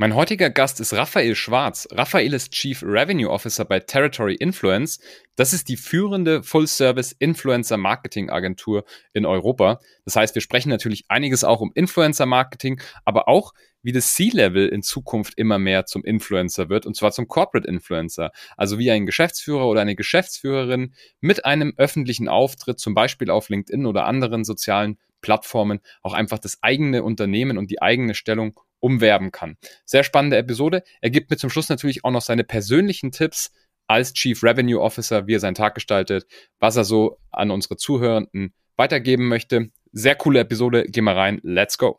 Mein 0.00 0.14
heutiger 0.14 0.48
Gast 0.48 0.80
ist 0.80 0.94
Raphael 0.94 1.34
Schwarz. 1.34 1.86
Raphael 1.92 2.32
ist 2.32 2.52
Chief 2.52 2.82
Revenue 2.82 3.28
Officer 3.28 3.66
bei 3.66 3.80
Territory 3.80 4.34
Influence. 4.34 4.98
Das 5.36 5.52
ist 5.52 5.68
die 5.68 5.76
führende 5.76 6.42
Full-Service 6.42 7.12
Influencer 7.18 7.76
Marketing 7.76 8.30
Agentur 8.30 8.86
in 9.12 9.26
Europa. 9.26 9.78
Das 10.06 10.16
heißt, 10.16 10.34
wir 10.34 10.40
sprechen 10.40 10.70
natürlich 10.70 11.04
einiges 11.08 11.44
auch 11.44 11.60
um 11.60 11.70
Influencer 11.74 12.24
Marketing, 12.24 12.80
aber 13.04 13.28
auch 13.28 13.52
wie 13.82 13.92
das 13.92 14.14
C-Level 14.14 14.68
in 14.68 14.80
Zukunft 14.80 15.34
immer 15.36 15.58
mehr 15.58 15.84
zum 15.84 16.02
Influencer 16.02 16.70
wird, 16.70 16.86
und 16.86 16.96
zwar 16.96 17.12
zum 17.12 17.28
Corporate 17.28 17.68
Influencer. 17.68 18.30
Also 18.56 18.78
wie 18.78 18.90
ein 18.90 19.04
Geschäftsführer 19.04 19.66
oder 19.66 19.82
eine 19.82 19.96
Geschäftsführerin 19.96 20.94
mit 21.20 21.44
einem 21.44 21.74
öffentlichen 21.76 22.26
Auftritt, 22.30 22.80
zum 22.80 22.94
Beispiel 22.94 23.28
auf 23.28 23.50
LinkedIn 23.50 23.84
oder 23.84 24.06
anderen 24.06 24.44
sozialen 24.44 24.98
Plattformen, 25.20 25.80
auch 26.00 26.14
einfach 26.14 26.38
das 26.38 26.62
eigene 26.62 27.02
Unternehmen 27.02 27.58
und 27.58 27.70
die 27.70 27.82
eigene 27.82 28.14
Stellung 28.14 28.58
umwerben 28.80 29.30
kann. 29.30 29.56
Sehr 29.84 30.04
spannende 30.04 30.36
Episode. 30.36 30.82
Er 31.00 31.10
gibt 31.10 31.30
mir 31.30 31.36
zum 31.36 31.50
Schluss 31.50 31.68
natürlich 31.68 32.04
auch 32.04 32.10
noch 32.10 32.22
seine 32.22 32.44
persönlichen 32.44 33.12
Tipps 33.12 33.52
als 33.86 34.12
Chief 34.12 34.42
Revenue 34.42 34.80
Officer, 34.80 35.26
wie 35.26 35.34
er 35.34 35.40
seinen 35.40 35.54
Tag 35.54 35.74
gestaltet, 35.74 36.26
was 36.58 36.76
er 36.76 36.84
so 36.84 37.18
an 37.30 37.50
unsere 37.50 37.76
Zuhörenden 37.76 38.54
weitergeben 38.76 39.28
möchte. 39.28 39.68
Sehr 39.92 40.14
coole 40.14 40.40
Episode. 40.40 40.84
Geh 40.88 41.00
mal 41.00 41.16
rein. 41.16 41.40
Let's 41.42 41.76
go. 41.76 41.98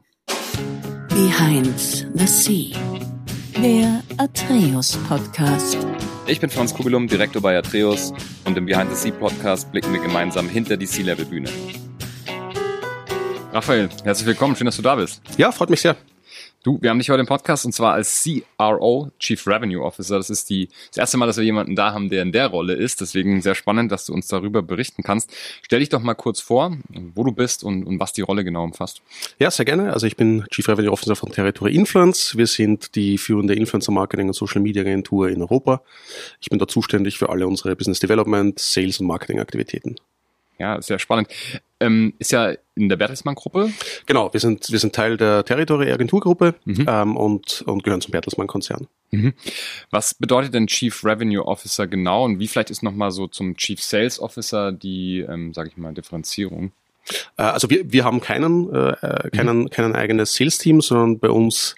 Behind 1.10 1.78
the 2.14 2.28
Sea. 2.28 2.78
Der 3.62 4.02
Atreus 4.18 4.98
Podcast. 5.08 5.78
Ich 6.26 6.40
bin 6.40 6.50
Franz 6.50 6.74
Kugelum, 6.74 7.08
Direktor 7.08 7.42
bei 7.42 7.58
Atreus 7.58 8.14
und 8.46 8.58
im 8.58 8.66
Behind 8.66 8.90
the 8.90 8.96
Sea 8.96 9.12
Podcast 9.12 9.72
blicken 9.72 9.92
wir 9.94 10.00
gemeinsam 10.00 10.48
hinter 10.48 10.78
die 10.78 10.86
Sea-Level 10.86 11.26
Bühne. 11.26 11.50
Raphael, 13.52 13.90
herzlich 14.06 14.28
willkommen. 14.28 14.56
Schön, 14.56 14.66
dass 14.66 14.78
du 14.78 14.82
da 14.82 14.96
bist. 14.96 15.22
Ja, 15.38 15.52
freut 15.52 15.70
mich 15.70 15.82
sehr. 15.82 15.98
Du, 16.64 16.78
wir 16.80 16.92
haben 16.92 17.00
dich 17.00 17.10
heute 17.10 17.22
im 17.22 17.26
Podcast 17.26 17.66
und 17.66 17.72
zwar 17.72 17.94
als 17.94 18.24
CRO, 18.24 19.10
Chief 19.18 19.48
Revenue 19.48 19.84
Officer. 19.84 20.18
Das 20.18 20.30
ist 20.30 20.48
die, 20.52 20.70
das 20.90 20.98
erste 20.98 21.18
Mal, 21.18 21.26
dass 21.26 21.38
wir 21.38 21.44
jemanden 21.44 21.76
da 21.76 21.92
haben, 21.92 22.10
der 22.10 22.22
in 22.22 22.32
der 22.32 22.48
Rolle 22.48 22.76
ist. 22.76 23.02
Deswegen 23.02 23.42
sehr 23.42 23.56
spannend, 23.56 23.92
dass 23.92 24.06
du 24.06 24.14
uns 24.14 24.28
darüber 24.28 24.62
berichten 24.62 25.02
kannst. 25.02 25.32
Stell 25.64 25.80
dich 25.80 25.90
doch 25.90 26.04
mal 26.04 26.14
kurz 26.14 26.40
vor, 26.40 26.78
wo 27.16 27.24
du 27.24 27.32
bist 27.32 27.64
und, 27.64 27.84
und 27.86 28.00
was 28.00 28.14
die 28.14 28.22
Rolle 28.22 28.44
genau 28.44 28.64
umfasst. 28.64 29.02
Ja, 29.40 29.50
sehr 29.50 29.66
gerne. 29.66 29.92
Also 29.92 30.06
ich 30.06 30.18
bin 30.18 30.46
Chief 30.52 30.68
Revenue 30.70 30.92
Officer 30.92 31.16
von 31.16 31.32
Territory 31.32 31.74
Influence. 31.74 32.38
Wir 32.38 32.46
sind 32.46 32.94
die 32.94 33.18
führende 33.18 33.56
Influencer 33.56 33.92
Marketing 33.92 34.28
und 34.28 34.34
Social 34.34 34.62
Media 34.62 34.84
Agentur 34.84 35.30
in 35.30 35.42
Europa. 35.42 35.82
Ich 36.42 36.50
bin 36.52 36.60
da 36.60 36.68
zuständig 36.68 37.18
für 37.18 37.30
alle 37.30 37.48
unsere 37.48 37.76
Business 37.76 38.00
Development, 38.00 38.60
Sales 38.60 39.00
und 39.00 39.08
Marketing 39.08 39.40
Aktivitäten. 39.40 39.96
Ja, 40.62 40.80
sehr 40.80 41.00
spannend. 41.00 41.28
Ähm, 41.80 42.14
ist 42.20 42.32
ja 42.32 42.54
in 42.76 42.88
der 42.88 42.96
Bertelsmann-Gruppe. 42.96 43.72
Genau, 44.06 44.32
wir 44.32 44.40
sind, 44.40 44.72
wir 44.72 44.78
sind 44.78 44.94
Teil 44.94 45.18
der 45.18 45.44
Territory-Agenturgruppe 45.44 46.54
mhm. 46.66 46.86
ähm, 46.88 47.18
und, 47.18 47.64
und 47.64 47.84
gehören 47.84 48.00
zum 48.00 48.12
Bertelsmann-Konzern. 48.12 48.88
Mhm. 49.10 49.34
Was 49.90 50.14
bedeutet 50.14 50.54
denn 50.54 50.68
Chief 50.68 51.04
Revenue 51.04 51.44
Officer 51.44 51.88
genau 51.88 52.26
und 52.26 52.38
wie 52.38 52.48
vielleicht 52.48 52.70
ist 52.70 52.84
nochmal 52.84 53.10
so 53.10 53.26
zum 53.26 53.58
Chief 53.58 53.82
Sales 53.82 54.20
Officer 54.20 54.72
die, 54.72 55.26
ähm, 55.28 55.52
sage 55.56 55.70
ich 55.70 55.78
mal, 55.78 55.96
Differenzierung? 55.96 56.74
Äh, 57.38 57.44
also 57.44 57.70
wir, 57.70 57.92
wir 57.92 58.04
haben 58.04 58.22
keinen, 58.22 58.74
äh, 58.74 58.92
äh, 59.02 59.30
keinen, 59.32 59.60
mhm. 59.60 59.70
keinen 59.70 59.96
eigenes 59.96 60.34
Sales-Team, 60.36 60.82
sondern 60.82 61.20
bei 61.20 61.30
uns 61.30 61.76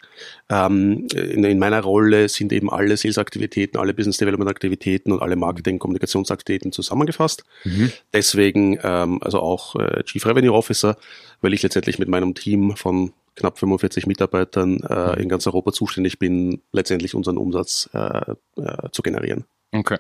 ähm, 0.50 1.08
in, 1.14 1.44
in, 1.44 1.60
meiner 1.60 1.82
Rolle 1.82 2.30
sind 2.30 2.52
eben 2.54 2.70
alle 2.70 2.98
Sales-Aktivitäten, 2.98 3.78
alle 3.78 3.94
Business-Development-Aktivitäten 3.94 5.12
und 5.12 5.22
alle 5.22 5.36
Marketing-Kommunikationsaktivitäten 5.36 6.72
zusammengefasst. 6.72 7.44
Mhm. 7.64 7.92
Deswegen 8.14 8.80
ähm, 8.84 9.20
also 9.22 9.40
auch 9.40 9.76
äh, 9.76 10.04
Chief 10.04 10.26
Revenue 10.26 10.54
Officer, 10.54 10.98
weil 11.42 11.54
ich 11.54 11.64
letztendlich 11.64 12.00
mit 12.00 12.10
meinem 12.10 12.36
Team 12.36 12.76
von 12.76 13.14
knapp 13.36 13.58
45 13.58 14.06
Mitarbeitern 14.06 14.82
äh, 14.84 15.22
in 15.22 15.30
ganz 15.30 15.48
Europa 15.48 15.72
zuständig 15.72 16.20
bin, 16.20 16.62
letztendlich 16.72 17.16
unseren 17.16 17.38
Umsatz 17.38 17.90
äh, 17.94 18.34
äh, 18.58 18.90
zu 18.92 19.02
generieren. 19.02 19.46
Okay. 19.74 19.98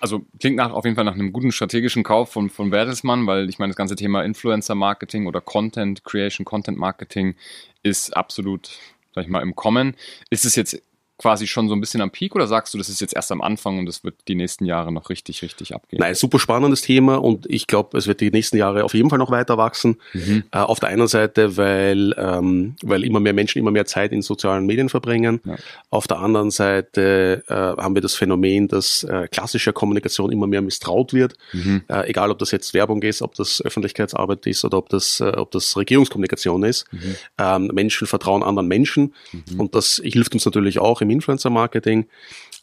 Also 0.00 0.24
klingt 0.40 0.56
nach 0.56 0.72
auf 0.72 0.84
jeden 0.84 0.96
Fall 0.96 1.04
nach 1.04 1.12
einem 1.14 1.32
guten 1.32 1.52
strategischen 1.52 2.02
Kauf 2.02 2.32
von, 2.32 2.48
von 2.48 2.70
Bertelsmann, 2.70 3.26
weil 3.26 3.50
ich 3.50 3.58
meine, 3.58 3.70
das 3.70 3.76
ganze 3.76 3.94
Thema 3.94 4.22
Influencer 4.24 4.74
Marketing 4.74 5.26
oder 5.26 5.42
Content 5.42 6.02
Creation, 6.02 6.46
Content 6.46 6.78
Marketing 6.78 7.34
ist 7.82 8.16
absolut, 8.16 8.78
sag 9.14 9.24
ich 9.24 9.30
mal, 9.30 9.42
im 9.42 9.54
Kommen. 9.54 9.96
Ist 10.30 10.46
es 10.46 10.56
jetzt 10.56 10.80
quasi 11.22 11.46
schon 11.46 11.68
so 11.68 11.74
ein 11.74 11.80
bisschen 11.80 12.00
am 12.00 12.10
Peak 12.10 12.34
oder 12.34 12.48
sagst 12.48 12.74
du, 12.74 12.78
das 12.78 12.88
ist 12.88 13.00
jetzt 13.00 13.14
erst 13.14 13.30
am 13.30 13.40
Anfang 13.40 13.78
und 13.78 13.88
es 13.88 14.02
wird 14.02 14.16
die 14.26 14.34
nächsten 14.34 14.64
Jahre 14.64 14.90
noch 14.90 15.08
richtig, 15.08 15.40
richtig 15.42 15.72
abgehen? 15.72 16.00
Nein, 16.00 16.16
super 16.16 16.40
spannendes 16.40 16.80
Thema 16.80 17.22
und 17.22 17.46
ich 17.48 17.68
glaube, 17.68 17.96
es 17.96 18.08
wird 18.08 18.20
die 18.20 18.32
nächsten 18.32 18.56
Jahre 18.56 18.82
auf 18.82 18.92
jeden 18.92 19.08
Fall 19.08 19.20
noch 19.20 19.30
weiter 19.30 19.56
wachsen. 19.56 19.98
Mhm. 20.14 20.42
Äh, 20.50 20.58
auf 20.58 20.80
der 20.80 20.88
einen 20.88 21.06
Seite, 21.06 21.56
weil, 21.56 22.12
ähm, 22.18 22.74
weil 22.82 23.04
immer 23.04 23.20
mehr 23.20 23.34
Menschen 23.34 23.60
immer 23.60 23.70
mehr 23.70 23.86
Zeit 23.86 24.10
in 24.10 24.20
sozialen 24.20 24.66
Medien 24.66 24.88
verbringen. 24.88 25.40
Ja. 25.44 25.54
Auf 25.90 26.08
der 26.08 26.18
anderen 26.18 26.50
Seite 26.50 27.44
äh, 27.46 27.54
haben 27.54 27.94
wir 27.94 28.02
das 28.02 28.16
Phänomen, 28.16 28.66
dass 28.66 29.04
äh, 29.04 29.28
klassische 29.30 29.72
Kommunikation 29.72 30.32
immer 30.32 30.48
mehr 30.48 30.60
misstraut 30.60 31.12
wird. 31.12 31.34
Mhm. 31.52 31.82
Äh, 31.86 32.10
egal, 32.10 32.32
ob 32.32 32.40
das 32.40 32.50
jetzt 32.50 32.74
Werbung 32.74 33.00
ist, 33.02 33.22
ob 33.22 33.36
das 33.36 33.62
Öffentlichkeitsarbeit 33.62 34.44
ist 34.46 34.64
oder 34.64 34.78
ob 34.78 34.88
das, 34.88 35.20
äh, 35.20 35.34
ob 35.36 35.52
das 35.52 35.76
Regierungskommunikation 35.76 36.64
ist. 36.64 36.92
Mhm. 36.92 37.14
Ähm, 37.38 37.70
Menschen 37.72 38.08
vertrauen 38.08 38.42
anderen 38.42 38.66
Menschen 38.66 39.14
mhm. 39.30 39.60
und 39.60 39.76
das 39.76 40.00
hilft 40.02 40.34
uns 40.34 40.44
natürlich 40.44 40.80
auch 40.80 41.00
im 41.00 41.11
Influencer-Marketing. 41.12 42.06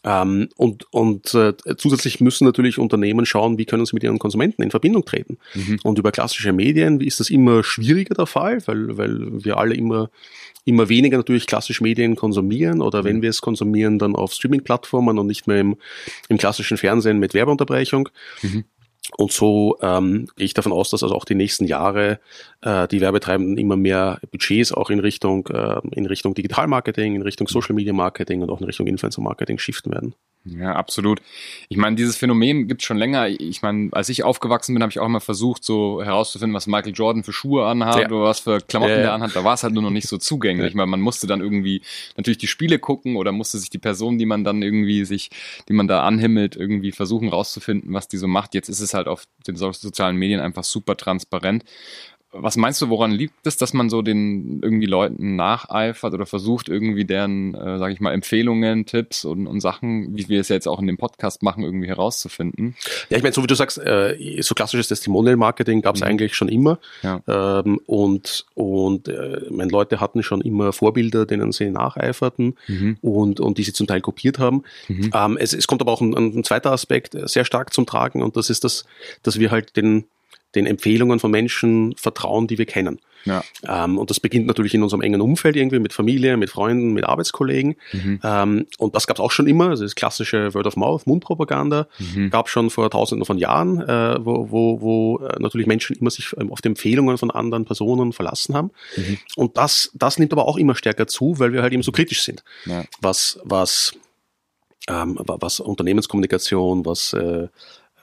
Ähm, 0.02 0.48
und 0.56 0.86
und 0.92 1.34
äh, 1.34 1.52
zusätzlich 1.76 2.20
müssen 2.20 2.46
natürlich 2.46 2.78
Unternehmen 2.78 3.26
schauen, 3.26 3.58
wie 3.58 3.66
können 3.66 3.84
sie 3.84 3.94
mit 3.94 4.02
ihren 4.02 4.18
Konsumenten 4.18 4.62
in 4.62 4.70
Verbindung 4.70 5.04
treten. 5.04 5.38
Mhm. 5.54 5.78
Und 5.82 5.98
über 5.98 6.10
klassische 6.10 6.52
Medien 6.52 7.00
ist 7.00 7.20
das 7.20 7.28
immer 7.28 7.62
schwieriger 7.62 8.14
der 8.14 8.26
Fall, 8.26 8.66
weil, 8.66 8.96
weil 8.96 9.44
wir 9.44 9.58
alle 9.58 9.74
immer 9.74 10.10
immer 10.64 10.88
weniger 10.88 11.16
natürlich 11.16 11.46
klassische 11.46 11.82
Medien 11.82 12.16
konsumieren 12.16 12.82
oder 12.82 13.04
wenn 13.04 13.16
mhm. 13.16 13.22
wir 13.22 13.30
es 13.30 13.40
konsumieren, 13.40 13.98
dann 13.98 14.14
auf 14.14 14.32
Streaming-Plattformen 14.32 15.18
und 15.18 15.26
nicht 15.26 15.46
mehr 15.46 15.60
im, 15.60 15.76
im 16.28 16.38
klassischen 16.38 16.76
Fernsehen 16.76 17.18
mit 17.18 17.34
Werbeunterbrechung. 17.34 18.08
Mhm. 18.42 18.64
Und 19.16 19.32
so 19.32 19.78
ähm, 19.82 20.28
gehe 20.36 20.46
ich 20.46 20.54
davon 20.54 20.72
aus, 20.72 20.90
dass 20.90 21.02
also 21.02 21.14
auch 21.14 21.24
die 21.24 21.34
nächsten 21.34 21.64
Jahre 21.64 22.20
äh, 22.60 22.86
die 22.88 23.00
Werbetreibenden 23.00 23.58
immer 23.58 23.76
mehr 23.76 24.20
Budgets 24.30 24.72
auch 24.72 24.90
in 24.90 25.00
Richtung, 25.00 25.46
äh, 25.48 25.80
in 25.92 26.06
Richtung 26.06 26.34
Digitalmarketing, 26.34 27.16
in 27.16 27.22
Richtung 27.22 27.48
Social 27.48 27.74
Media 27.74 27.92
Marketing 27.92 28.42
und 28.42 28.50
auch 28.50 28.60
in 28.60 28.66
Richtung 28.66 28.86
Influencer 28.86 29.22
Marketing 29.22 29.58
shiften 29.58 29.92
werden. 29.92 30.14
Ja, 30.44 30.74
absolut. 30.74 31.20
Ich 31.68 31.76
meine, 31.76 31.96
dieses 31.96 32.16
Phänomen 32.16 32.66
gibt 32.66 32.80
es 32.80 32.86
schon 32.86 32.96
länger. 32.96 33.28
Ich 33.28 33.60
meine, 33.60 33.90
als 33.92 34.08
ich 34.08 34.24
aufgewachsen 34.24 34.74
bin, 34.74 34.82
habe 34.82 34.90
ich 34.90 34.98
auch 34.98 35.04
immer 35.04 35.20
versucht, 35.20 35.62
so 35.62 36.02
herauszufinden, 36.02 36.54
was 36.54 36.66
Michael 36.66 36.94
Jordan 36.94 37.24
für 37.24 37.32
Schuhe 37.34 37.66
anhat 37.66 37.98
ja. 37.98 38.06
oder 38.06 38.22
was 38.22 38.40
für 38.40 38.58
Klamotten 38.60 38.94
ja, 38.94 39.00
ja. 39.02 39.14
anhat. 39.14 39.36
Da 39.36 39.44
war 39.44 39.52
es 39.52 39.62
halt 39.62 39.74
nur 39.74 39.82
noch 39.82 39.90
nicht 39.90 40.08
so 40.08 40.16
zugänglich, 40.18 40.74
weil 40.74 40.86
man 40.86 41.02
musste 41.02 41.26
dann 41.26 41.42
irgendwie 41.42 41.82
natürlich 42.16 42.38
die 42.38 42.46
Spiele 42.46 42.78
gucken 42.78 43.16
oder 43.16 43.32
musste 43.32 43.58
sich 43.58 43.68
die 43.68 43.78
Person, 43.78 44.16
die 44.16 44.24
man 44.24 44.42
dann 44.42 44.62
irgendwie 44.62 45.04
sich, 45.04 45.28
die 45.68 45.74
man 45.74 45.88
da 45.88 46.04
anhimmelt, 46.04 46.56
irgendwie 46.56 46.92
versuchen 46.92 47.28
rauszufinden, 47.28 47.92
was 47.92 48.08
die 48.08 48.16
so 48.16 48.26
macht. 48.26 48.54
Jetzt 48.54 48.70
ist 48.70 48.80
es 48.80 48.94
halt 48.94 49.08
auf 49.08 49.24
den 49.46 49.56
sozialen 49.56 50.16
Medien 50.16 50.40
einfach 50.40 50.64
super 50.64 50.96
transparent. 50.96 51.64
Was 52.32 52.56
meinst 52.56 52.80
du, 52.80 52.88
woran 52.88 53.10
liegt 53.10 53.46
es, 53.46 53.56
dass 53.56 53.72
man 53.72 53.90
so 53.90 54.02
den 54.02 54.60
irgendwie 54.62 54.86
Leuten 54.86 55.34
nacheifert 55.34 56.14
oder 56.14 56.26
versucht, 56.26 56.68
irgendwie 56.68 57.04
deren, 57.04 57.54
äh, 57.54 57.78
sage 57.78 57.92
ich 57.92 58.00
mal, 58.00 58.12
Empfehlungen, 58.12 58.86
Tipps 58.86 59.24
und, 59.24 59.48
und 59.48 59.60
Sachen, 59.60 60.16
wie 60.16 60.28
wir 60.28 60.40
es 60.40 60.48
ja 60.48 60.54
jetzt 60.54 60.68
auch 60.68 60.80
in 60.80 60.86
dem 60.86 60.96
Podcast 60.96 61.42
machen, 61.42 61.64
irgendwie 61.64 61.88
herauszufinden? 61.88 62.76
Ja, 63.08 63.16
ich 63.16 63.24
meine, 63.24 63.34
so 63.34 63.42
wie 63.42 63.48
du 63.48 63.56
sagst, 63.56 63.78
äh, 63.78 64.40
so 64.42 64.54
klassisches 64.54 64.88
Testimonial-Marketing 64.88 65.82
gab 65.82 65.96
es 65.96 66.02
mhm. 66.02 66.06
eigentlich 66.06 66.36
schon 66.36 66.48
immer. 66.48 66.78
Ja. 67.02 67.20
Ähm, 67.26 67.80
und 67.86 68.46
und 68.54 69.08
äh, 69.08 69.40
meine 69.50 69.70
Leute 69.70 70.00
hatten 70.00 70.22
schon 70.22 70.40
immer 70.40 70.72
Vorbilder, 70.72 71.26
denen 71.26 71.50
sie 71.50 71.70
nacheiferten 71.70 72.56
mhm. 72.68 72.96
und, 73.00 73.40
und 73.40 73.58
die 73.58 73.64
sie 73.64 73.72
zum 73.72 73.86
Teil 73.86 74.00
kopiert 74.00 74.38
haben. 74.38 74.62
Mhm. 74.88 75.10
Ähm, 75.12 75.36
es, 75.36 75.52
es 75.52 75.66
kommt 75.66 75.80
aber 75.80 75.92
auch 75.92 76.00
ein, 76.00 76.14
ein 76.14 76.44
zweiter 76.44 76.70
Aspekt 76.70 77.16
sehr 77.24 77.44
stark 77.44 77.72
zum 77.72 77.86
Tragen 77.86 78.22
und 78.22 78.36
das 78.36 78.50
ist 78.50 78.64
das, 78.64 78.84
dass 79.22 79.38
wir 79.38 79.50
halt 79.50 79.76
den 79.76 80.04
den 80.54 80.66
Empfehlungen 80.66 81.18
von 81.18 81.30
Menschen 81.30 81.94
vertrauen, 81.96 82.46
die 82.46 82.58
wir 82.58 82.66
kennen. 82.66 83.00
Ja. 83.24 83.44
Ähm, 83.68 83.98
und 83.98 84.10
das 84.10 84.20
beginnt 84.20 84.46
natürlich 84.46 84.74
in 84.74 84.82
unserem 84.82 85.02
engen 85.02 85.20
Umfeld 85.20 85.56
irgendwie 85.56 85.78
mit 85.78 85.92
Familie, 85.92 86.36
mit 86.36 86.50
Freunden, 86.50 86.92
mit 86.92 87.04
Arbeitskollegen. 87.04 87.76
Mhm. 87.92 88.20
Ähm, 88.22 88.66
und 88.78 88.94
das 88.94 89.06
gab 89.06 89.18
es 89.18 89.20
auch 89.20 89.30
schon 89.30 89.46
immer. 89.46 89.68
Also 89.68 89.84
das 89.84 89.94
klassische 89.94 90.54
Word 90.54 90.66
of 90.66 90.76
Mouth, 90.76 91.06
Mundpropaganda, 91.06 91.86
mhm. 91.98 92.30
gab 92.30 92.48
schon 92.48 92.70
vor 92.70 92.90
Tausenden 92.90 93.26
von 93.26 93.38
Jahren, 93.38 93.80
äh, 93.80 94.24
wo, 94.24 94.50
wo, 94.50 94.80
wo 94.80 95.18
äh, 95.18 95.36
natürlich 95.38 95.66
Menschen 95.66 95.96
immer 95.96 96.10
sich 96.10 96.32
ähm, 96.38 96.50
auf 96.50 96.62
die 96.62 96.68
Empfehlungen 96.68 97.18
von 97.18 97.30
anderen 97.30 97.64
Personen 97.64 98.12
verlassen 98.12 98.54
haben. 98.54 98.70
Mhm. 98.96 99.18
Und 99.36 99.56
das, 99.56 99.90
das 99.94 100.18
nimmt 100.18 100.32
aber 100.32 100.48
auch 100.48 100.56
immer 100.56 100.74
stärker 100.74 101.06
zu, 101.06 101.38
weil 101.38 101.52
wir 101.52 101.62
halt 101.62 101.72
eben 101.72 101.82
so 101.82 101.92
kritisch 101.92 102.22
sind, 102.22 102.42
ja. 102.64 102.84
was 103.00 103.38
was 103.44 103.92
ähm, 104.88 105.18
was 105.20 105.60
Unternehmenskommunikation, 105.60 106.86
was 106.86 107.12
äh, 107.12 107.20
äh, 107.20 107.48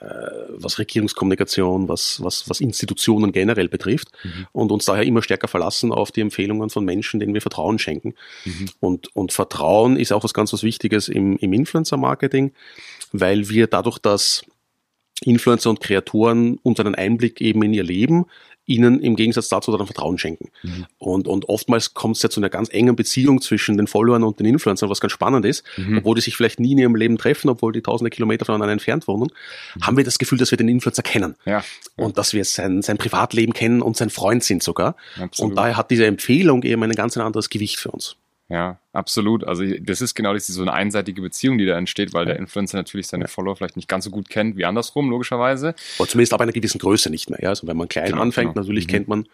was 0.00 0.78
Regierungskommunikation, 0.78 1.88
was, 1.88 2.22
was, 2.22 2.48
was 2.48 2.60
Institutionen 2.60 3.32
generell 3.32 3.68
betrifft 3.68 4.08
mhm. 4.22 4.46
und 4.52 4.72
uns 4.72 4.84
daher 4.84 5.04
immer 5.04 5.22
stärker 5.22 5.48
verlassen 5.48 5.92
auf 5.92 6.12
die 6.12 6.20
Empfehlungen 6.20 6.70
von 6.70 6.84
Menschen, 6.84 7.20
denen 7.20 7.34
wir 7.34 7.40
Vertrauen 7.40 7.78
schenken. 7.78 8.14
Mhm. 8.44 8.68
Und, 8.80 9.16
und 9.16 9.32
Vertrauen 9.32 9.96
ist 9.96 10.12
auch 10.12 10.24
was 10.24 10.34
ganz 10.34 10.52
was 10.52 10.62
Wichtiges 10.62 11.08
im, 11.08 11.36
im 11.38 11.52
Influencer-Marketing, 11.52 12.52
weil 13.12 13.48
wir 13.48 13.66
dadurch, 13.66 13.98
dass 13.98 14.44
Influencer 15.22 15.70
und 15.70 15.80
Kreatoren 15.80 16.58
uns 16.62 16.78
einen 16.78 16.94
Einblick 16.94 17.40
eben 17.40 17.62
in 17.62 17.74
ihr 17.74 17.82
Leben 17.82 18.26
ihnen 18.68 19.00
im 19.00 19.16
Gegensatz 19.16 19.48
dazu 19.48 19.76
dann 19.76 19.86
Vertrauen 19.86 20.18
schenken. 20.18 20.50
Mhm. 20.62 20.86
Und, 20.98 21.26
und 21.26 21.48
oftmals 21.48 21.94
kommt 21.94 22.16
es 22.16 22.22
ja 22.22 22.30
zu 22.30 22.40
einer 22.40 22.50
ganz 22.50 22.68
engen 22.72 22.96
Beziehung 22.96 23.40
zwischen 23.40 23.76
den 23.76 23.86
Followern 23.86 24.22
und 24.22 24.38
den 24.38 24.46
Influencern, 24.46 24.90
was 24.90 25.00
ganz 25.00 25.12
spannend 25.12 25.44
ist, 25.46 25.64
mhm. 25.76 25.98
obwohl 25.98 26.14
die 26.14 26.20
sich 26.20 26.36
vielleicht 26.36 26.60
nie 26.60 26.72
in 26.72 26.78
ihrem 26.78 26.94
Leben 26.94 27.18
treffen, 27.18 27.48
obwohl 27.48 27.72
die 27.72 27.82
tausende 27.82 28.10
Kilometer 28.10 28.44
voneinander 28.44 28.72
entfernt 28.72 29.08
wohnen, 29.08 29.30
mhm. 29.74 29.82
haben 29.82 29.96
wir 29.96 30.04
das 30.04 30.18
Gefühl, 30.18 30.38
dass 30.38 30.50
wir 30.50 30.58
den 30.58 30.68
Influencer 30.68 31.02
kennen. 31.02 31.34
Ja. 31.44 31.64
Und 31.96 32.18
dass 32.18 32.34
wir 32.34 32.44
sein, 32.44 32.82
sein 32.82 32.98
Privatleben 32.98 33.54
kennen 33.54 33.82
und 33.82 33.96
sein 33.96 34.10
Freund 34.10 34.44
sind 34.44 34.62
sogar. 34.62 34.96
Absolut. 35.18 35.50
Und 35.50 35.56
daher 35.56 35.76
hat 35.76 35.90
diese 35.90 36.06
Empfehlung 36.06 36.62
eben 36.62 36.82
ein 36.82 36.92
ganz 36.92 37.16
anderes 37.16 37.48
Gewicht 37.48 37.78
für 37.78 37.90
uns. 37.90 38.16
Ja, 38.50 38.78
absolut. 38.98 39.44
Also 39.44 39.64
das 39.80 40.00
ist 40.00 40.14
genau 40.14 40.36
so 40.36 40.62
eine 40.62 40.72
einseitige 40.72 41.22
Beziehung, 41.22 41.56
die 41.58 41.66
da 41.66 41.78
entsteht, 41.78 42.12
weil 42.12 42.26
der 42.26 42.36
Influencer 42.36 42.76
natürlich 42.76 43.06
seine 43.06 43.28
Follower 43.28 43.56
vielleicht 43.56 43.76
nicht 43.76 43.88
ganz 43.88 44.04
so 44.04 44.10
gut 44.10 44.28
kennt 44.28 44.56
wie 44.56 44.64
andersrum, 44.64 45.08
logischerweise. 45.08 45.74
Oder 45.98 46.08
zumindest 46.08 46.34
ab 46.34 46.40
einer 46.40 46.52
gewissen 46.52 46.78
Größe 46.78 47.10
nicht 47.10 47.30
mehr. 47.30 47.40
Ja? 47.40 47.50
Also 47.50 47.66
wenn 47.66 47.76
man 47.76 47.88
klein 47.88 48.10
genau, 48.10 48.22
anfängt, 48.22 48.54
genau. 48.54 48.62
natürlich 48.62 48.86
mhm. 48.86 48.90
kennt 48.90 49.08
man 49.08 49.28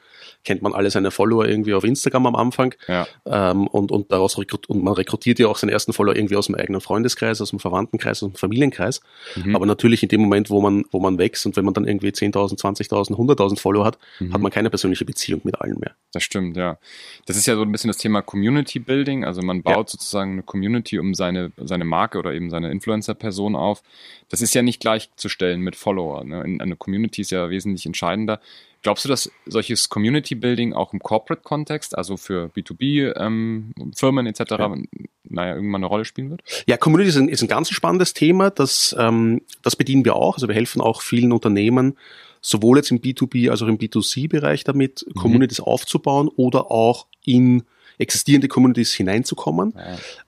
kennt 0.44 0.62
man 0.62 0.74
alle 0.74 0.90
seine 0.90 1.10
Follower 1.10 1.46
irgendwie 1.46 1.74
auf 1.74 1.84
Instagram 1.84 2.26
am 2.26 2.36
Anfang. 2.36 2.74
Ja. 2.86 3.06
Ähm, 3.26 3.66
und, 3.66 3.90
und 3.90 4.12
daraus 4.12 4.38
rekrut 4.38 4.68
und 4.68 4.84
man 4.84 4.94
rekrutiert 4.94 5.38
ja 5.38 5.48
auch 5.48 5.56
seine 5.56 5.72
ersten 5.72 5.92
Follower 5.92 6.14
irgendwie 6.14 6.36
aus 6.36 6.46
dem 6.46 6.54
eigenen 6.54 6.80
Freundeskreis, 6.80 7.40
aus 7.40 7.50
dem 7.50 7.58
Verwandtenkreis, 7.58 8.22
aus 8.22 8.30
dem 8.30 8.36
Familienkreis. 8.36 9.00
Mhm. 9.36 9.56
Aber 9.56 9.66
natürlich 9.66 10.02
in 10.02 10.08
dem 10.10 10.20
Moment, 10.20 10.50
wo 10.50 10.60
man, 10.60 10.84
wo 10.90 11.00
man 11.00 11.18
wächst 11.18 11.46
und 11.46 11.56
wenn 11.56 11.64
man 11.64 11.74
dann 11.74 11.86
irgendwie 11.86 12.08
10.000, 12.08 12.60
20.000, 12.60 13.14
100.000 13.14 13.58
Follower 13.58 13.84
hat, 13.84 13.98
mhm. 14.20 14.34
hat 14.34 14.40
man 14.40 14.52
keine 14.52 14.70
persönliche 14.70 15.04
Beziehung 15.04 15.40
mit 15.44 15.60
allen 15.60 15.78
mehr. 15.80 15.92
Das 16.12 16.22
stimmt, 16.22 16.56
ja. 16.56 16.78
Das 17.26 17.36
ist 17.36 17.46
ja 17.46 17.56
so 17.56 17.62
ein 17.62 17.72
bisschen 17.72 17.88
das 17.88 17.96
Thema 17.96 18.22
Community 18.22 18.78
Building. 18.78 19.24
Also 19.24 19.42
man 19.42 19.53
baut 19.62 19.88
ja. 19.88 19.92
sozusagen 19.92 20.32
eine 20.32 20.42
Community 20.42 20.98
um 20.98 21.14
seine, 21.14 21.52
seine 21.56 21.84
Marke 21.84 22.18
oder 22.18 22.32
eben 22.32 22.50
seine 22.50 22.70
Influencer-Person 22.70 23.56
auf. 23.56 23.82
Das 24.28 24.40
ist 24.40 24.54
ja 24.54 24.62
nicht 24.62 24.80
gleichzustellen 24.80 25.60
mit 25.60 25.76
Follower. 25.76 26.24
Ne? 26.24 26.42
Eine 26.42 26.76
Community 26.76 27.22
ist 27.22 27.30
ja 27.30 27.50
wesentlich 27.50 27.86
entscheidender. 27.86 28.40
Glaubst 28.82 29.06
du, 29.06 29.08
dass 29.08 29.30
solches 29.46 29.88
Community 29.88 30.34
Building 30.34 30.74
auch 30.74 30.92
im 30.92 31.00
Corporate-Kontext, 31.00 31.96
also 31.96 32.18
für 32.18 32.50
B2B-Firmen 32.54 34.26
ähm, 34.26 34.26
etc., 34.26 34.40
ja. 34.50 34.76
naja, 35.24 35.54
irgendwann 35.54 35.80
eine 35.80 35.86
Rolle 35.86 36.04
spielen 36.04 36.28
wird? 36.28 36.42
Ja, 36.66 36.76
Community 36.76 37.08
ist 37.08 37.16
ein, 37.16 37.28
ist 37.28 37.40
ein 37.40 37.48
ganz 37.48 37.70
spannendes 37.70 38.12
Thema. 38.12 38.50
Das, 38.50 38.94
ähm, 38.98 39.40
das 39.62 39.74
bedienen 39.74 40.04
wir 40.04 40.16
auch. 40.16 40.34
Also 40.34 40.48
wir 40.48 40.54
helfen 40.54 40.82
auch 40.82 41.00
vielen 41.00 41.32
Unternehmen, 41.32 41.96
sowohl 42.44 42.76
jetzt 42.76 42.90
im 42.90 43.00
B2B 43.00 43.50
als 43.50 43.62
auch 43.62 43.68
im 43.68 43.78
B2C-Bereich 43.78 44.64
damit, 44.64 45.04
mhm. 45.08 45.14
Communities 45.14 45.60
aufzubauen 45.60 46.28
oder 46.28 46.70
auch 46.70 47.06
in 47.24 47.62
existierende 47.96 48.48
Communities 48.48 48.92
hineinzukommen. 48.92 49.72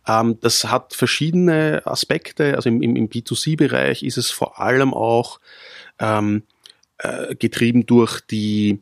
Ja. 0.07 0.21
Ähm, 0.21 0.39
das 0.41 0.65
hat 0.65 0.95
verschiedene 0.95 1.83
Aspekte. 1.85 2.55
Also 2.55 2.71
im, 2.71 2.81
im, 2.81 2.97
im 2.97 3.09
B2C-Bereich 3.11 4.03
ist 4.03 4.17
es 4.17 4.31
vor 4.31 4.61
allem 4.61 4.95
auch 4.95 5.41
ähm, 5.99 6.45
äh, 6.99 7.35
getrieben 7.35 7.85
durch 7.85 8.23
die 8.23 8.81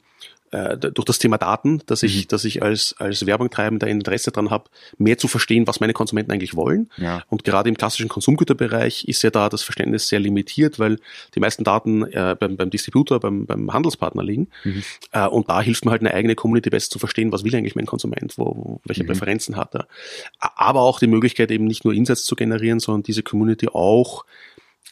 äh, 0.54 0.78
durch 0.78 1.04
das 1.04 1.18
Thema 1.18 1.36
Daten, 1.36 1.82
dass 1.86 2.02
ich, 2.04 2.24
mhm. 2.24 2.28
dass 2.28 2.44
ich 2.44 2.62
als, 2.62 2.94
als 2.98 3.26
Werbungtreibender 3.26 3.88
Interesse 3.88 4.30
daran 4.30 4.50
habe, 4.50 4.70
mehr 4.98 5.18
zu 5.18 5.26
verstehen, 5.26 5.66
was 5.66 5.80
meine 5.80 5.92
Konsumenten 5.92 6.30
eigentlich 6.30 6.54
wollen. 6.54 6.90
Ja. 6.96 7.22
Und 7.28 7.42
gerade 7.42 7.68
im 7.68 7.76
klassischen 7.76 8.08
Konsumgüterbereich 8.08 9.04
ist 9.08 9.22
ja 9.22 9.30
da 9.30 9.48
das 9.48 9.62
Verständnis 9.62 10.06
sehr 10.06 10.20
limitiert, 10.20 10.78
weil 10.78 10.98
die 11.34 11.40
meisten 11.40 11.64
Daten 11.64 12.04
äh, 12.04 12.36
beim, 12.38 12.56
beim 12.56 12.70
Distributor, 12.70 13.18
beim, 13.18 13.46
beim 13.46 13.72
Handelspartner 13.72 14.22
liegen. 14.22 14.48
Mhm. 14.62 14.84
Äh, 15.10 15.26
und 15.26 15.48
da 15.48 15.60
hilft 15.60 15.84
mir 15.84 15.90
halt 15.90 16.02
eine 16.02 16.14
eigene 16.14 16.36
Community 16.36 16.70
besser 16.70 16.90
zu 16.90 16.98
verstehen, 17.00 17.32
was 17.32 17.42
will 17.42 17.54
eigentlich 17.56 17.74
mein 17.74 17.86
Konsument, 17.86 18.38
wo, 18.38 18.44
wo 18.44 18.80
welche 18.84 19.02
mhm. 19.02 19.08
Präferenzen 19.08 19.56
hat 19.56 19.74
er. 19.74 19.88
Aber 20.38 20.82
auch 20.82 21.00
die 21.00 21.08
Möglichkeit, 21.08 21.50
eben 21.50 21.64
nicht 21.64 21.84
nur 21.84 21.94
Insights 21.94 22.24
zu 22.24 22.36
generieren, 22.36 22.78
sondern 22.78 23.02
diese 23.02 23.24
Community 23.24 23.68
auch 23.72 24.24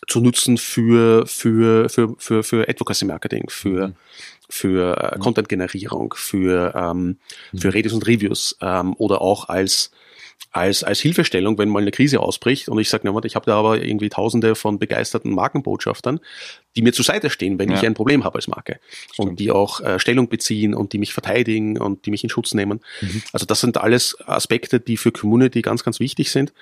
zu 0.09 0.21
nutzen 0.21 0.59
für, 0.59 1.27
für, 1.27 1.89
für, 1.89 2.17
für, 2.19 2.43
für 2.43 2.69
Advocacy 2.69 3.05
Marketing, 3.05 3.45
für, 3.49 3.89
mhm. 3.89 3.95
Für 4.53 4.99
äh, 4.99 5.17
mhm. 5.17 5.21
Content-Generierung, 5.23 6.15
für, 6.15 6.75
ähm, 6.77 7.19
mhm. 7.53 7.59
für 7.59 7.73
Reviews 7.73 7.95
und 7.95 8.07
Reviews 8.07 8.57
ähm, 8.61 8.95
oder 8.99 9.23
auch 9.23 9.49
als 9.49 9.91
als, 10.51 10.85
als 10.85 11.01
Hilfestellung, 11.01 11.57
wenn 11.57 11.71
mal 11.71 11.81
eine 11.81 11.93
Krise 11.93 12.21
ausbricht 12.21 12.69
und 12.69 12.79
ich 12.79 12.91
sage, 12.91 13.11
na, 13.11 13.19
ich 13.25 13.37
habe 13.37 13.47
da 13.47 13.59
aber 13.59 13.83
irgendwie 13.83 14.11
tausende 14.11 14.55
von 14.55 14.79
begeisterten 14.79 15.33
Markenbotschaftern, 15.33 16.21
die 16.77 16.83
mir 16.83 16.93
zur 16.93 17.07
Seite 17.07 17.31
stehen, 17.31 17.59
wenn 17.59 17.71
ja. 17.71 17.77
ich 17.77 17.87
ein 17.87 17.95
Problem 17.95 18.25
habe 18.25 18.35
als 18.37 18.49
Marke 18.49 18.79
Stimmt. 19.13 19.31
und 19.31 19.41
die 19.41 19.51
auch 19.51 19.81
äh, 19.81 19.99
Stellung 19.99 20.29
beziehen 20.29 20.75
und 20.75 20.93
die 20.93 20.99
mich 20.99 21.15
verteidigen 21.15 21.79
und 21.79 22.05
die 22.05 22.11
mich 22.11 22.23
in 22.23 22.29
Schutz 22.29 22.53
nehmen. 22.53 22.81
Mhm. 23.01 23.23
Also 23.33 23.47
das 23.47 23.61
sind 23.61 23.79
alles 23.79 24.19
Aspekte, 24.27 24.79
die 24.79 24.99
für 24.99 25.13
Community 25.13 25.63
ganz, 25.63 25.85
ganz 25.85 26.01
wichtig 26.01 26.31
sind 26.31 26.53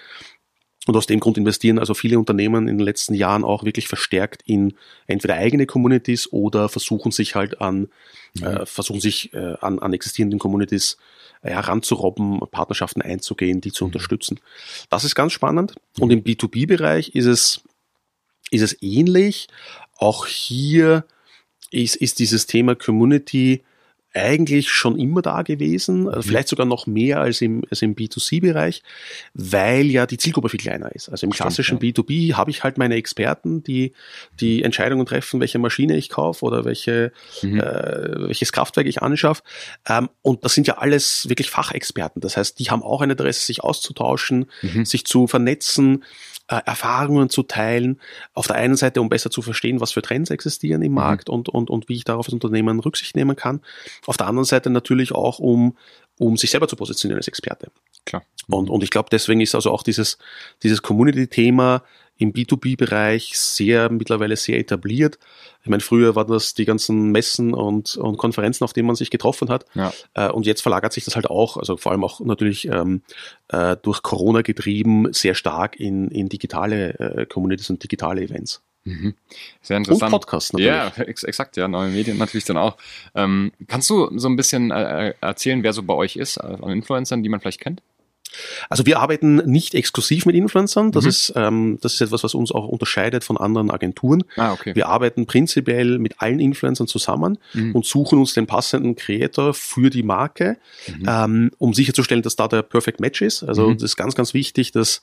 und 0.87 0.97
aus 0.97 1.06
dem 1.06 1.21
Grund 1.21 1.37
investieren 1.37 1.79
also 1.79 1.93
viele 1.93 2.19
Unternehmen 2.19 2.67
in 2.67 2.79
den 2.79 2.85
letzten 2.85 3.15
Jahren 3.15 3.44
auch 3.44 3.65
wirklich 3.65 3.87
verstärkt 3.87 4.43
in 4.47 4.75
entweder 5.06 5.35
eigene 5.35 5.67
Communities 5.67 6.32
oder 6.32 6.69
versuchen 6.69 7.12
sich 7.12 7.35
halt 7.35 7.61
an, 7.61 7.88
mhm. 8.35 8.44
äh, 8.44 8.67
versuchen 8.67 9.00
sich 9.00 9.35
äh, 9.35 9.56
an, 9.61 9.79
an 9.79 9.93
existierenden 9.93 10.38
Communities 10.38 10.97
äh, 11.43 11.50
heranzurobben, 11.50 12.41
Partnerschaften 12.50 13.03
einzugehen, 13.03 13.61
die 13.61 13.73
zu 13.73 13.85
mhm. 13.85 13.88
unterstützen. 13.88 14.41
Das 14.88 15.05
ist 15.05 15.15
ganz 15.15 15.32
spannend. 15.32 15.75
Mhm. 15.97 16.03
Und 16.03 16.11
im 16.12 16.25
B2B-Bereich 16.25 17.15
ist 17.15 17.27
es, 17.27 17.61
ist 18.50 18.62
es 18.62 18.82
ähnlich. 18.82 19.49
Auch 19.99 20.27
hier 20.27 21.05
ist, 21.71 21.97
ist 21.97 22.19
dieses 22.19 22.47
Thema 22.47 22.75
Community 22.75 23.62
eigentlich 24.12 24.70
schon 24.70 24.98
immer 24.98 25.22
da 25.22 25.42
gewesen, 25.42 26.08
also 26.08 26.22
vielleicht 26.22 26.48
sogar 26.48 26.66
noch 26.66 26.86
mehr 26.86 27.20
als 27.20 27.40
im, 27.40 27.62
als 27.70 27.80
im 27.82 27.94
B2C-Bereich, 27.94 28.82
weil 29.34 29.86
ja 29.86 30.06
die 30.06 30.18
Zielgruppe 30.18 30.48
viel 30.48 30.58
kleiner 30.58 30.92
ist. 30.94 31.08
Also 31.08 31.26
im 31.26 31.32
klassischen 31.32 31.78
Stimmt, 31.78 31.98
ja. 31.98 32.02
B2B 32.02 32.34
habe 32.34 32.50
ich 32.50 32.64
halt 32.64 32.76
meine 32.76 32.96
Experten, 32.96 33.62
die 33.62 33.92
die 34.40 34.64
Entscheidungen 34.64 35.06
treffen, 35.06 35.40
welche 35.40 35.58
Maschine 35.58 35.96
ich 35.96 36.08
kaufe 36.08 36.44
oder 36.44 36.64
welche, 36.64 37.12
mhm. 37.42 37.60
äh, 37.60 38.28
welches 38.28 38.52
Kraftwerk 38.52 38.86
ich 38.86 39.00
anschaffe. 39.00 39.42
Ähm, 39.88 40.08
und 40.22 40.44
das 40.44 40.54
sind 40.54 40.66
ja 40.66 40.78
alles 40.78 41.28
wirklich 41.28 41.50
Fachexperten. 41.50 42.20
Das 42.20 42.36
heißt, 42.36 42.58
die 42.58 42.70
haben 42.70 42.82
auch 42.82 43.02
ein 43.02 43.10
Interesse, 43.10 43.46
sich 43.46 43.62
auszutauschen, 43.62 44.46
mhm. 44.62 44.84
sich 44.84 45.04
zu 45.04 45.28
vernetzen, 45.28 46.04
Erfahrungen 46.58 47.31
zu 47.31 47.43
teilen. 47.43 48.00
Auf 48.35 48.47
der 48.47 48.56
einen 48.56 48.76
Seite, 48.76 49.00
um 49.00 49.08
besser 49.08 49.31
zu 49.31 49.43
verstehen, 49.43 49.81
was 49.81 49.93
für 49.93 50.02
Trends 50.02 50.31
existieren 50.31 50.82
im 50.82 50.93
mhm. 50.93 50.97
Markt 50.97 51.29
und, 51.31 51.49
und, 51.49 51.70
und 51.70 51.88
wie 51.88 51.97
ich 51.97 52.05
darauf 52.05 52.26
als 52.26 52.35
Unternehmen 52.35 52.81
Rücksicht 52.81 53.17
nehmen 53.17 53.37
kann. 53.37 53.61
Auf 54.06 54.17
der 54.17 54.26
anderen 54.26 54.44
Seite 54.44 54.70
natürlich 54.70 55.12
auch, 55.12 55.38
um, 55.38 55.76
um 56.19 56.37
sich 56.37 56.50
selber 56.50 56.69
zu 56.69 56.76
positionieren 56.76 57.19
als 57.19 57.29
Experte. 57.29 57.70
Klar. 58.05 58.23
Und, 58.49 58.69
und 58.70 58.82
ich 58.82 58.91
glaube, 58.91 59.08
deswegen 59.11 59.41
ist 59.41 59.55
also 59.55 59.70
auch 59.70 59.82
dieses, 59.82 60.19
dieses 60.62 60.82
Community-Thema 60.82 61.82
im 62.20 62.34
B2B-Bereich 62.34 63.32
sehr, 63.38 63.90
mittlerweile 63.90 64.37
sehr 64.37 64.58
etabliert. 64.58 65.19
Ich 65.62 65.70
meine, 65.70 65.81
früher 65.81 66.14
waren 66.17 66.28
das 66.28 66.52
die 66.52 66.67
ganzen 66.67 67.11
Messen 67.12 67.55
und, 67.55 67.96
und 67.96 68.19
Konferenzen, 68.19 68.62
auf 68.62 68.75
denen 68.75 68.87
man 68.87 68.94
sich 68.94 69.11
getroffen 69.11 69.49
hat. 69.49 69.64
Ja. 69.75 69.90
Äh, 70.12 70.28
und 70.28 70.44
jetzt 70.44 70.61
verlagert 70.61 70.93
sich 70.93 71.06
das 71.06 71.17
halt 71.17 71.31
auch, 71.31 71.56
also 71.56 71.78
vor 71.78 71.93
allem 71.93 72.05
auch 72.05 72.20
natürlich 72.20 72.69
ähm, 72.69 73.00
äh, 73.49 73.75
durch 73.81 74.02
Corona 74.02 74.43
getrieben, 74.43 75.11
sehr 75.14 75.34
stark 75.34 75.81
in, 75.81 76.08
in 76.08 76.29
digitale 76.29 76.98
äh, 76.98 77.27
Communities 77.27 77.70
und 77.70 77.82
digitale 77.82 78.20
Events. 78.20 78.60
Mhm. 78.84 79.15
Sehr 79.62 79.79
interessant. 79.79 80.12
Und 80.12 80.20
Podcasts 80.20 80.53
natürlich. 80.53 80.72
Ja, 80.72 80.93
ex 81.03 81.22
exakt, 81.22 81.56
ja, 81.56 81.69
neue 81.69 81.89
Medien 81.89 82.19
natürlich 82.19 82.44
dann 82.44 82.58
auch. 82.58 82.77
Ähm, 83.15 83.53
kannst 83.67 83.89
du 83.89 84.10
so 84.19 84.29
ein 84.29 84.36
bisschen 84.36 84.70
äh, 84.70 85.15
erzählen, 85.22 85.62
wer 85.62 85.72
so 85.72 85.82
bei 85.82 85.94
euch 85.94 86.17
ist, 86.17 86.36
äh, 86.36 86.41
an 86.41 86.70
Influencern, 86.70 87.22
die 87.22 87.31
man 87.31 87.41
vielleicht 87.41 87.60
kennt? 87.60 87.82
Also 88.69 88.87
wir 88.87 89.01
arbeiten 89.01 89.37
nicht 89.37 89.75
exklusiv 89.75 90.27
mit 90.27 90.37
Influencern. 90.37 90.93
Das 90.93 91.05
mhm. 91.05 91.10
ist 91.10 91.32
ähm, 91.37 91.79
das 91.81 91.94
ist 91.94 92.01
etwas, 92.01 92.25
was 92.25 92.34
uns 92.34 92.53
auch 92.53 92.67
unterscheidet 92.67 93.25
von 93.25 93.37
anderen 93.37 93.70
Agenturen. 93.70 94.25
Ah, 94.37 94.53
okay. 94.53 94.75
Wir 94.75 94.89
arbeiten 94.89 95.27
prinzipiell 95.27 95.99
mit 95.99 96.20
allen 96.20 96.41
Influencern 96.41 96.87
zusammen 96.87 97.39
mhm. 97.55 97.75
und 97.75 97.87
suchen 97.87 98.19
uns 98.19 98.34
den 98.34 98.46
passenden 98.46 98.96
Creator 98.96 99.55
für 99.55 99.91
die 99.91 100.03
Marke, 100.03 100.58
mhm. 100.87 101.06
ähm, 101.08 101.51
um 101.58 101.75
sicherzustellen, 101.75 102.22
dass 102.22 102.37
da 102.37 102.49
der 102.49 102.63
Perfect 102.63 103.01
Match 103.01 103.22
ist. 103.22 103.43
Also 103.43 103.69
mhm. 103.69 103.75
das 103.75 103.84
ist 103.84 103.96
ganz, 103.96 104.15
ganz 104.15 104.34
wichtig, 104.34 104.72
dass, 104.72 105.03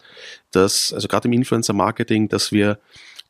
dass 0.51 0.93
also 0.93 1.07
gerade 1.07 1.27
im 1.27 1.34
Influencer-Marketing, 1.34 2.29
dass 2.29 2.51
wir 2.51 2.79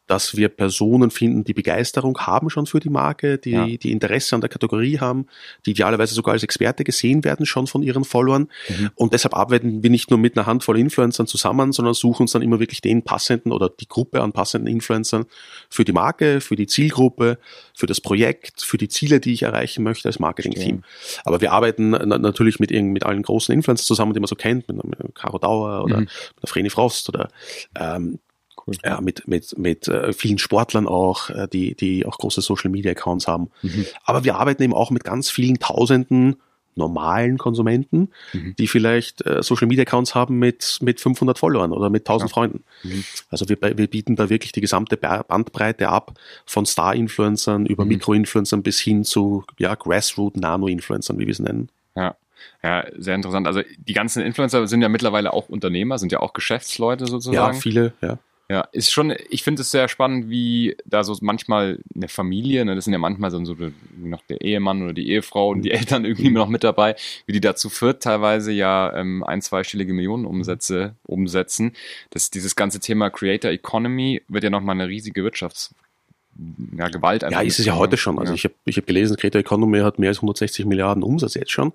dass 0.07 0.37
wir 0.37 0.47
Personen 0.47 1.11
finden, 1.11 1.43
die 1.43 1.53
Begeisterung 1.53 2.17
haben 2.19 2.49
schon 2.49 2.65
für 2.65 2.79
die 2.79 2.89
Marke, 2.89 3.37
die, 3.37 3.51
ja. 3.51 3.65
die 3.65 3.91
Interesse 3.91 4.35
an 4.35 4.41
der 4.41 4.49
Kategorie 4.49 4.99
haben, 4.99 5.27
die 5.65 5.71
idealerweise 5.71 6.15
sogar 6.15 6.33
als 6.33 6.43
Experte 6.43 6.85
gesehen 6.85 7.25
werden 7.25 7.45
schon 7.45 7.67
von 7.67 7.83
ihren 7.83 8.05
Followern. 8.05 8.47
Mhm. 8.69 8.89
Und 8.95 9.13
deshalb 9.13 9.35
arbeiten 9.35 9.83
wir 9.83 9.89
nicht 9.89 10.09
nur 10.09 10.17
mit 10.17 10.37
einer 10.37 10.45
Handvoll 10.45 10.79
Influencern 10.79 11.27
zusammen, 11.27 11.73
sondern 11.73 11.93
suchen 11.93 12.23
uns 12.23 12.31
dann 12.31 12.41
immer 12.41 12.59
wirklich 12.61 12.79
den 12.79 13.03
passenden 13.03 13.51
oder 13.51 13.69
die 13.69 13.87
Gruppe 13.87 14.21
an 14.21 14.31
passenden 14.31 14.67
Influencern 14.67 15.25
für 15.69 15.83
die 15.83 15.91
Marke, 15.91 16.39
für 16.39 16.55
die 16.55 16.67
Zielgruppe, 16.67 17.37
für 17.75 17.85
das 17.85 17.99
Projekt, 17.99 18.61
für 18.61 18.77
die 18.77 18.87
Ziele, 18.87 19.19
die 19.19 19.33
ich 19.33 19.43
erreichen 19.43 19.83
möchte 19.83 20.07
als 20.07 20.19
Marketing-Team. 20.19 20.83
Aber 21.25 21.41
wir 21.41 21.51
arbeiten 21.51 21.89
natürlich 21.89 22.59
mit, 22.59 22.71
mit 22.71 23.05
allen 23.05 23.23
großen 23.23 23.53
Influencern 23.53 23.85
zusammen, 23.85 24.13
die 24.13 24.21
man 24.21 24.27
so 24.27 24.35
kennt, 24.35 24.69
mit, 24.69 24.81
mit 24.83 25.15
Caro 25.15 25.37
Dauer 25.37 25.83
oder 25.83 25.97
mhm. 25.97 26.03
mit 26.03 26.43
der 26.43 26.49
Vreni 26.49 26.69
Frost 26.69 27.09
oder 27.09 27.29
ähm, 27.77 28.19
Cool. 28.67 28.75
Ja, 28.83 28.99
mit, 28.99 29.27
mit, 29.27 29.57
mit 29.57 29.87
äh, 29.87 30.11
vielen 30.11 30.37
Sportlern 30.37 30.87
auch, 30.87 31.29
äh, 31.29 31.47
die, 31.47 31.73
die 31.73 32.05
auch 32.05 32.17
große 32.17 32.41
Social 32.41 32.69
Media 32.69 32.91
Accounts 32.91 33.27
haben. 33.27 33.49
Mhm. 33.61 33.85
Aber 34.03 34.25
wir 34.25 34.35
arbeiten 34.35 34.61
eben 34.61 34.73
auch 34.73 34.91
mit 34.91 35.05
ganz 35.05 35.29
vielen 35.29 35.57
Tausenden 35.59 36.35
normalen 36.77 37.37
Konsumenten, 37.37 38.09
mhm. 38.33 38.55
die 38.57 38.67
vielleicht 38.67 39.25
äh, 39.25 39.41
Social 39.41 39.67
Media 39.67 39.81
Accounts 39.81 40.15
haben 40.15 40.37
mit, 40.37 40.77
mit 40.81 41.01
500 41.01 41.37
Followern 41.37 41.71
oder 41.71 41.89
mit 41.89 42.03
1000 42.03 42.29
ja. 42.29 42.33
Freunden. 42.33 42.63
Mhm. 42.83 43.03
Also 43.29 43.49
wir, 43.49 43.57
wir 43.61 43.87
bieten 43.87 44.15
da 44.15 44.29
wirklich 44.29 44.51
die 44.51 44.61
gesamte 44.61 44.95
Bandbreite 44.95 45.89
ab, 45.89 46.13
von 46.45 46.65
Star-Influencern 46.65 47.65
über 47.65 47.83
mhm. 47.83 47.89
Mikro-Influencern 47.89 48.63
bis 48.63 48.79
hin 48.79 49.03
zu 49.03 49.43
ja, 49.57 49.75
Grassroot-Nano-Influencern, 49.75 51.17
wie 51.17 51.25
wir 51.25 51.31
es 51.31 51.39
nennen. 51.39 51.69
Ja. 51.95 52.15
Ja, 52.63 52.85
sehr 52.95 53.15
interessant. 53.15 53.47
Also 53.47 53.61
die 53.79 53.93
ganzen 53.93 54.21
Influencer 54.21 54.67
sind 54.67 54.81
ja 54.81 54.89
mittlerweile 54.89 55.33
auch 55.33 55.49
Unternehmer, 55.49 55.97
sind 55.97 56.11
ja 56.11 56.19
auch 56.19 56.33
Geschäftsleute 56.33 57.07
sozusagen. 57.07 57.55
Ja, 57.55 57.59
viele, 57.59 57.93
ja. 58.01 58.19
Ja, 58.49 58.61
ist 58.71 58.91
schon, 58.91 59.13
ich 59.29 59.43
finde 59.43 59.61
es 59.61 59.71
sehr 59.71 59.89
spannend, 59.89 60.29
wie 60.29 60.77
da 60.85 61.03
so 61.03 61.13
manchmal 61.19 61.79
eine 61.93 62.07
Familie, 62.07 62.63
ne, 62.63 62.75
das 62.75 62.85
sind 62.85 62.93
ja 62.93 62.99
manchmal 62.99 63.29
so, 63.29 63.43
so 63.43 63.55
noch 63.97 64.21
der 64.29 64.39
Ehemann 64.39 64.83
oder 64.83 64.93
die 64.93 65.09
Ehefrau 65.09 65.49
und 65.49 65.63
die 65.63 65.71
Eltern 65.77 66.05
irgendwie 66.05 66.29
noch 66.29 66.47
mit 66.47 66.63
dabei, 66.63 66.95
wie 67.25 67.33
die 67.33 67.41
dazu 67.41 67.69
führt, 67.69 68.03
teilweise 68.03 68.53
ja 68.53 68.95
ähm, 68.95 69.21
ein, 69.25 69.41
zweistellige 69.41 69.93
Millionenumsätze 69.93 70.95
umsetzen. 71.05 71.73
Das, 72.11 72.31
dieses 72.31 72.55
ganze 72.55 72.79
Thema 72.79 73.09
Creator 73.09 73.51
Economy 73.51 74.23
wird 74.29 74.45
ja 74.45 74.49
nochmal 74.49 74.75
eine 74.75 74.87
riesige 74.87 75.23
Wirtschafts- 75.23 75.73
ja, 76.77 76.87
Gewalt. 76.89 77.23
Ja, 77.23 77.41
ist 77.41 77.59
es 77.59 77.65
ja 77.65 77.75
heute 77.75 77.97
schon. 77.97 78.19
Also 78.19 78.31
ja. 78.31 78.35
ich 78.35 78.43
habe 78.43 78.53
ich 78.65 78.77
hab 78.77 78.85
gelesen, 78.85 79.17
Creator 79.17 79.41
Economy 79.41 79.79
hat 79.79 79.97
mehr 79.97 80.09
als 80.09 80.17
160 80.17 80.65
Milliarden 80.65 81.01
Umsatz 81.01 81.33
jetzt 81.33 81.51
schon. 81.51 81.73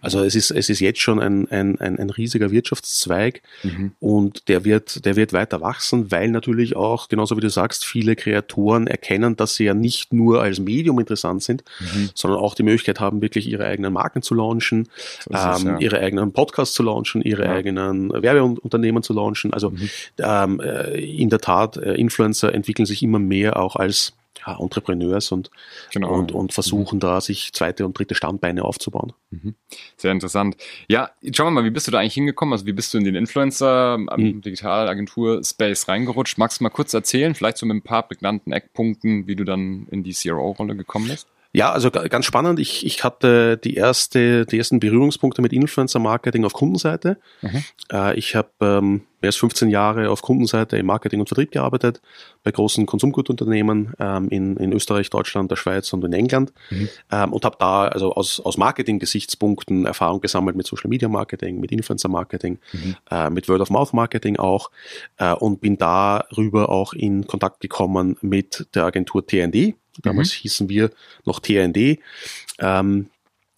Also 0.00 0.22
es 0.22 0.34
ist, 0.34 0.50
es 0.50 0.68
ist 0.68 0.80
jetzt 0.80 1.00
schon 1.00 1.20
ein, 1.20 1.48
ein, 1.50 1.80
ein, 1.80 1.98
ein 1.98 2.10
riesiger 2.10 2.50
Wirtschaftszweig 2.50 3.40
mhm. 3.62 3.92
und 4.00 4.48
der 4.48 4.64
wird, 4.64 5.06
der 5.06 5.16
wird 5.16 5.32
weiter 5.32 5.62
wachsen, 5.62 6.10
weil 6.10 6.28
natürlich 6.28 6.76
auch, 6.76 7.08
genauso 7.08 7.36
wie 7.36 7.40
du 7.40 7.48
sagst, 7.48 7.86
viele 7.86 8.14
Kreatoren 8.14 8.86
erkennen, 8.86 9.36
dass 9.36 9.54
sie 9.54 9.64
ja 9.64 9.72
nicht 9.72 10.12
nur 10.12 10.42
als 10.42 10.60
Medium 10.60 10.98
interessant 10.98 11.42
sind, 11.42 11.64
mhm. 11.80 12.10
sondern 12.14 12.40
auch 12.40 12.54
die 12.54 12.62
Möglichkeit 12.62 13.00
haben, 13.00 13.22
wirklich 13.22 13.48
ihre 13.48 13.64
eigenen 13.64 13.94
Marken 13.94 14.20
zu 14.20 14.34
launchen, 14.34 14.88
ähm, 15.30 15.36
es, 15.36 15.62
ja. 15.62 15.78
ihre 15.78 16.00
eigenen 16.00 16.32
Podcasts 16.32 16.74
zu 16.74 16.82
launchen, 16.82 17.22
ihre 17.22 17.44
ja. 17.44 17.52
eigenen 17.52 18.12
Werbeunternehmen 18.12 19.02
zu 19.02 19.14
launchen. 19.14 19.54
Also 19.54 19.70
mhm. 19.70 19.88
ähm, 20.18 20.60
äh, 20.60 21.00
in 21.00 21.30
der 21.30 21.40
Tat, 21.40 21.78
äh, 21.78 21.94
Influencer 21.94 22.54
entwickeln 22.54 22.84
sich 22.84 23.02
immer 23.02 23.18
mehr 23.18 23.56
auch 23.58 23.76
als 23.76 23.93
als 23.94 24.12
ja, 24.46 24.58
Entrepreneurs 24.58 25.32
und, 25.32 25.50
genau. 25.92 26.12
und, 26.12 26.32
und 26.32 26.52
versuchen 26.52 26.96
mhm. 26.96 27.00
da 27.00 27.20
sich 27.20 27.52
zweite 27.52 27.86
und 27.86 27.98
dritte 27.98 28.14
Standbeine 28.14 28.64
aufzubauen. 28.64 29.12
Mhm. 29.30 29.54
Sehr 29.96 30.12
interessant. 30.12 30.56
Ja, 30.88 31.10
schauen 31.32 31.46
wir 31.46 31.62
mal, 31.62 31.64
wie 31.64 31.70
bist 31.70 31.86
du 31.86 31.92
da 31.92 32.00
eigentlich 32.00 32.14
hingekommen? 32.14 32.52
Also 32.52 32.66
wie 32.66 32.72
bist 32.72 32.92
du 32.92 32.98
in 32.98 33.04
den 33.04 33.14
Influencer, 33.14 33.98
mhm. 33.98 34.42
Digitalagentur-Space 34.42 35.88
reingerutscht? 35.88 36.36
Magst 36.36 36.60
du 36.60 36.64
mal 36.64 36.70
kurz 36.70 36.92
erzählen, 36.92 37.34
vielleicht 37.34 37.58
so 37.58 37.66
mit 37.66 37.76
ein 37.76 37.82
paar 37.82 38.02
prägnanten 38.06 38.52
Eckpunkten, 38.52 39.26
wie 39.26 39.36
du 39.36 39.44
dann 39.44 39.86
in 39.90 40.02
die 40.02 40.12
CRO-Rolle 40.12 40.76
gekommen 40.76 41.08
bist? 41.08 41.28
Ja, 41.56 41.70
also 41.70 41.92
ganz 41.92 42.24
spannend. 42.24 42.58
Ich, 42.58 42.84
ich 42.84 43.04
hatte 43.04 43.56
die 43.56 43.74
erste, 43.74 44.44
die 44.44 44.58
ersten 44.58 44.80
Berührungspunkte 44.80 45.40
mit 45.40 45.52
Influencer-Marketing 45.52 46.44
auf 46.44 46.52
Kundenseite. 46.52 47.16
Mhm. 47.42 47.64
Äh, 47.92 48.18
ich 48.18 48.34
habe 48.34 48.50
ähm, 48.60 49.02
mehr 49.24 49.28
als 49.28 49.36
15 49.36 49.70
Jahre 49.70 50.10
auf 50.10 50.20
Kundenseite 50.20 50.76
im 50.76 50.84
Marketing 50.84 51.20
und 51.20 51.28
Vertrieb 51.28 51.50
gearbeitet, 51.50 52.02
bei 52.42 52.50
großen 52.50 52.84
Konsumgutunternehmen 52.84 53.94
ähm, 53.98 54.28
in, 54.28 54.58
in 54.58 54.72
Österreich, 54.72 55.08
Deutschland, 55.08 55.50
der 55.50 55.56
Schweiz 55.56 55.90
und 55.94 56.04
in 56.04 56.12
England 56.12 56.52
mhm. 56.68 56.90
ähm, 57.10 57.32
und 57.32 57.44
habe 57.46 57.56
da 57.58 57.88
also 57.88 58.12
aus, 58.12 58.38
aus 58.40 58.58
Marketing-Gesichtspunkten 58.58 59.86
Erfahrung 59.86 60.20
gesammelt 60.20 60.56
mit 60.56 60.66
Social-Media-Marketing, 60.66 61.58
mit 61.58 61.72
Influencer-Marketing, 61.72 62.58
mhm. 62.72 62.96
äh, 63.10 63.30
mit 63.30 63.48
Word-of-Mouth-Marketing 63.48 64.36
auch 64.36 64.70
äh, 65.16 65.32
und 65.32 65.62
bin 65.62 65.78
darüber 65.78 66.68
auch 66.68 66.92
in 66.92 67.26
Kontakt 67.26 67.60
gekommen 67.60 68.18
mit 68.20 68.66
der 68.74 68.84
Agentur 68.84 69.26
TND, 69.26 69.74
Damals 70.02 70.30
mhm. 70.30 70.40
hießen 70.42 70.68
wir 70.68 70.90
noch 71.24 71.38
TND. 71.38 72.00
Ähm, 72.58 73.10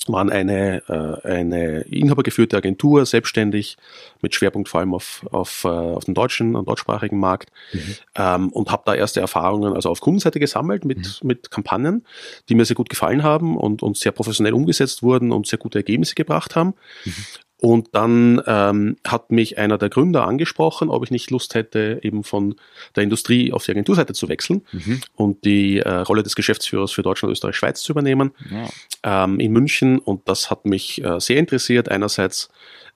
waren 0.09 0.31
eine, 0.31 0.83
äh, 0.89 1.29
eine 1.29 1.81
inhabergeführte 1.83 2.57
Agentur, 2.57 3.07
selbstständig, 3.07 3.77
mit 4.23 4.35
Schwerpunkt 4.35 4.69
vor 4.69 4.81
allem 4.81 4.95
auf, 4.95 5.27
auf, 5.31 5.65
äh, 5.65 5.69
auf 5.69 6.05
den 6.05 6.15
deutschen 6.15 6.57
und 6.57 6.69
deutschsprachigen 6.69 7.19
Markt 7.19 7.51
mhm. 7.73 7.97
ähm, 8.15 8.49
und 8.51 8.71
habe 8.71 8.83
da 8.87 8.95
erste 8.95 9.21
Erfahrungen 9.21 9.75
also 9.75 9.91
auf 9.91 10.01
Kundenseite 10.01 10.41
gesammelt 10.41 10.85
mit, 10.85 10.99
mhm. 10.99 11.29
mit 11.29 11.51
Kampagnen, 11.51 12.05
die 12.49 12.55
mir 12.55 12.65
sehr 12.65 12.77
gut 12.77 12.89
gefallen 12.89 13.23
haben 13.23 13.57
und, 13.57 13.83
und 13.83 13.97
sehr 13.97 14.13
professionell 14.13 14.55
umgesetzt 14.55 15.03
wurden 15.03 15.33
und 15.33 15.47
sehr 15.47 15.59
gute 15.59 15.79
Ergebnisse 15.79 16.15
gebracht 16.15 16.57
haben. 16.57 16.75
Mhm. 17.05 17.15
Und 17.59 17.89
dann 17.93 18.43
ähm, 18.47 18.97
hat 19.07 19.31
mich 19.31 19.57
einer 19.57 19.79
der 19.79 19.89
Gründer 19.89 20.27
angesprochen, 20.27 20.91
ob 20.91 21.05
ich 21.05 21.11
nicht 21.11 21.31
Lust 21.31 21.55
hätte, 21.55 22.01
eben 22.03 22.23
von 22.23 22.57
der 22.95 23.03
Industrie 23.03 23.53
auf 23.53 23.65
die 23.65 23.71
Agenturseite 23.71 24.13
zu 24.13 24.29
wechseln 24.29 24.63
mhm. 24.73 25.01
und 25.15 25.45
die 25.45 25.79
äh, 25.79 25.89
Rolle 25.89 26.23
des 26.23 26.37
Geschäftsführers 26.37 26.93
für 26.93 27.03
Deutschland, 27.03 27.33
Österreich, 27.33 27.57
Schweiz 27.57 27.81
zu 27.81 27.93
übernehmen 27.93 28.33
ja. 28.51 29.25
ähm, 29.25 29.41
in 29.41 29.53
München. 29.53 29.99
Und 29.99 30.29
das 30.29 30.51
hat 30.51 30.67
mich 30.67 31.03
äh, 31.03 31.19
sehr 31.19 31.39
interessiert. 31.39 31.89
Einerseits, 31.89 32.51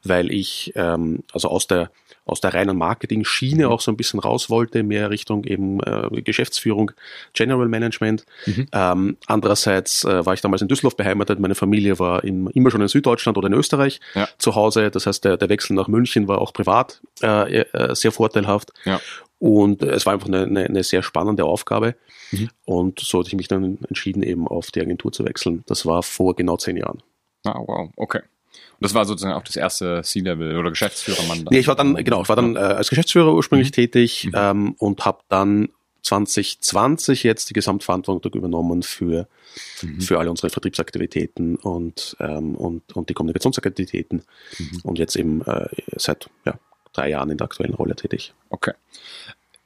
weil 0.04 0.30
ich 0.30 0.72
also 0.76 1.48
aus 1.48 1.66
der 1.66 1.90
aus 2.30 2.40
der 2.40 2.54
reinen 2.54 2.76
Marketing-Schiene 2.76 3.66
mhm. 3.66 3.72
auch 3.72 3.80
so 3.80 3.90
ein 3.90 3.96
bisschen 3.96 4.20
raus 4.20 4.50
wollte, 4.50 4.82
mehr 4.82 5.10
Richtung 5.10 5.44
eben 5.44 5.80
äh, 5.80 6.22
Geschäftsführung, 6.22 6.92
General 7.32 7.68
Management. 7.68 8.24
Mhm. 8.46 8.66
Ähm, 8.72 9.16
andererseits 9.26 10.04
äh, 10.04 10.24
war 10.24 10.34
ich 10.34 10.40
damals 10.40 10.62
in 10.62 10.68
Düsseldorf 10.68 10.96
beheimatet, 10.96 11.40
meine 11.40 11.54
Familie 11.54 11.98
war 11.98 12.24
in, 12.24 12.46
immer 12.48 12.70
schon 12.70 12.80
in 12.80 12.88
Süddeutschland 12.88 13.36
oder 13.36 13.48
in 13.48 13.54
Österreich 13.54 14.00
ja. 14.14 14.28
zu 14.38 14.54
Hause. 14.54 14.90
Das 14.90 15.06
heißt, 15.06 15.24
der, 15.24 15.36
der 15.36 15.48
Wechsel 15.48 15.74
nach 15.74 15.88
München 15.88 16.28
war 16.28 16.40
auch 16.40 16.52
privat 16.52 17.00
äh, 17.22 17.60
äh 17.60 17.94
sehr 17.94 18.12
vorteilhaft. 18.12 18.70
Ja. 18.84 19.00
Und 19.38 19.82
es 19.82 20.04
war 20.04 20.12
einfach 20.12 20.28
eine, 20.28 20.42
eine, 20.42 20.64
eine 20.64 20.84
sehr 20.84 21.02
spannende 21.02 21.44
Aufgabe. 21.44 21.96
Mhm. 22.30 22.50
Und 22.66 23.00
so 23.00 23.18
hatte 23.18 23.28
ich 23.28 23.36
mich 23.36 23.48
dann 23.48 23.78
entschieden, 23.88 24.22
eben 24.22 24.46
auf 24.46 24.70
die 24.70 24.80
Agentur 24.80 25.12
zu 25.12 25.24
wechseln. 25.24 25.64
Das 25.66 25.86
war 25.86 26.02
vor 26.02 26.36
genau 26.36 26.58
zehn 26.58 26.76
Jahren. 26.76 27.02
Ah, 27.44 27.58
wow, 27.66 27.90
okay. 27.96 28.20
Das 28.80 28.94
war 28.94 29.04
sozusagen 29.04 29.34
auch 29.34 29.42
das 29.42 29.56
erste 29.56 30.02
C-Level 30.02 30.56
oder 30.56 30.70
Geschäftsführermann. 30.70 31.46
Nee, 31.50 31.58
ich 31.58 31.68
war 31.68 31.76
dann, 31.76 31.94
genau, 31.96 32.22
ich 32.22 32.28
war 32.28 32.36
dann 32.36 32.56
äh, 32.56 32.60
als 32.60 32.88
Geschäftsführer 32.88 33.34
ursprünglich 33.34 33.68
mhm. 33.68 33.74
tätig 33.74 34.24
mhm. 34.26 34.32
ähm, 34.34 34.74
und 34.78 35.04
habe 35.04 35.20
dann 35.28 35.68
2020 36.02 37.22
jetzt 37.24 37.50
die 37.50 37.54
Gesamtverantwortung 37.54 38.32
übernommen 38.32 38.82
für, 38.82 39.28
mhm. 39.82 40.00
für 40.00 40.18
alle 40.18 40.30
unsere 40.30 40.48
Vertriebsaktivitäten 40.48 41.56
und, 41.56 42.16
ähm, 42.20 42.54
und, 42.54 42.96
und 42.96 43.10
die 43.10 43.14
Kommunikationsaktivitäten 43.14 44.22
mhm. 44.58 44.80
und 44.82 44.98
jetzt 44.98 45.16
eben 45.16 45.42
äh, 45.42 45.68
seit 45.96 46.30
ja, 46.46 46.54
drei 46.94 47.10
Jahren 47.10 47.30
in 47.30 47.36
der 47.36 47.44
aktuellen 47.44 47.74
Rolle 47.74 47.96
tätig. 47.96 48.32
Okay 48.48 48.72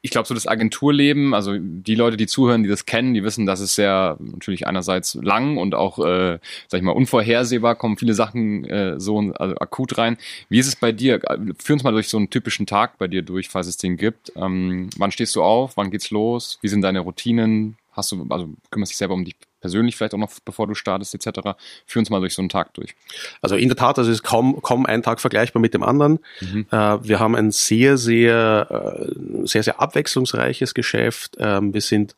ich 0.04 0.10
glaube, 0.10 0.28
so 0.28 0.34
das 0.34 0.46
Agenturleben, 0.46 1.32
also 1.32 1.56
die 1.58 1.94
Leute, 1.94 2.18
die 2.18 2.26
zuhören, 2.26 2.62
die 2.62 2.68
das 2.68 2.84
kennen, 2.84 3.14
die 3.14 3.24
wissen, 3.24 3.46
dass 3.46 3.60
es 3.60 3.74
sehr 3.74 4.18
natürlich 4.20 4.66
einerseits 4.66 5.14
lang 5.14 5.56
und 5.56 5.74
auch, 5.74 5.98
äh, 5.98 6.38
sag 6.68 6.76
ich 6.76 6.82
mal, 6.82 6.92
unvorhersehbar 6.92 7.74
kommen 7.74 7.96
viele 7.96 8.12
Sachen 8.12 8.66
äh, 8.66 9.00
so 9.00 9.18
also 9.18 9.56
akut 9.56 9.96
rein. 9.96 10.18
Wie 10.50 10.58
ist 10.58 10.66
es 10.66 10.76
bei 10.76 10.92
dir? 10.92 11.22
Führ 11.58 11.72
uns 11.72 11.84
mal 11.84 11.92
durch 11.92 12.10
so 12.10 12.18
einen 12.18 12.28
typischen 12.28 12.66
Tag 12.66 12.98
bei 12.98 13.08
dir 13.08 13.22
durch, 13.22 13.48
falls 13.48 13.66
es 13.66 13.78
den 13.78 13.96
gibt. 13.96 14.30
Ähm, 14.36 14.90
wann 14.98 15.10
stehst 15.10 15.34
du 15.36 15.42
auf? 15.42 15.78
Wann 15.78 15.90
geht's 15.90 16.10
los? 16.10 16.58
Wie 16.60 16.68
sind 16.68 16.82
deine 16.82 17.00
Routinen? 17.00 17.78
Hast 17.92 18.12
du, 18.12 18.26
also 18.28 18.50
kümmerst 18.70 18.92
dich 18.92 18.98
selber 18.98 19.14
um 19.14 19.24
dich 19.24 19.36
persönlich 19.64 19.96
vielleicht 19.96 20.12
auch 20.12 20.18
noch, 20.18 20.30
bevor 20.44 20.66
du 20.66 20.74
startest 20.74 21.14
etc. 21.14 21.40
Führ 21.86 22.00
uns 22.00 22.10
mal 22.10 22.20
durch 22.20 22.34
so 22.34 22.42
einen 22.42 22.50
Tag 22.50 22.74
durch. 22.74 22.94
Also 23.40 23.56
in 23.56 23.68
der 23.68 23.78
Tat, 23.78 23.98
also 23.98 24.10
es 24.10 24.18
ist 24.18 24.22
kaum, 24.22 24.60
kaum 24.60 24.84
ein 24.84 25.02
Tag 25.02 25.22
vergleichbar 25.22 25.62
mit 25.62 25.72
dem 25.72 25.82
anderen. 25.82 26.18
Mhm. 26.42 26.66
Äh, 26.70 26.76
wir 27.02 27.18
haben 27.18 27.34
ein 27.34 27.50
sehr, 27.50 27.96
sehr, 27.96 28.98
äh, 29.00 29.46
sehr, 29.46 29.62
sehr 29.62 29.80
abwechslungsreiches 29.80 30.74
Geschäft. 30.74 31.38
Ähm, 31.38 31.72
wir 31.72 31.80
sind 31.80 32.14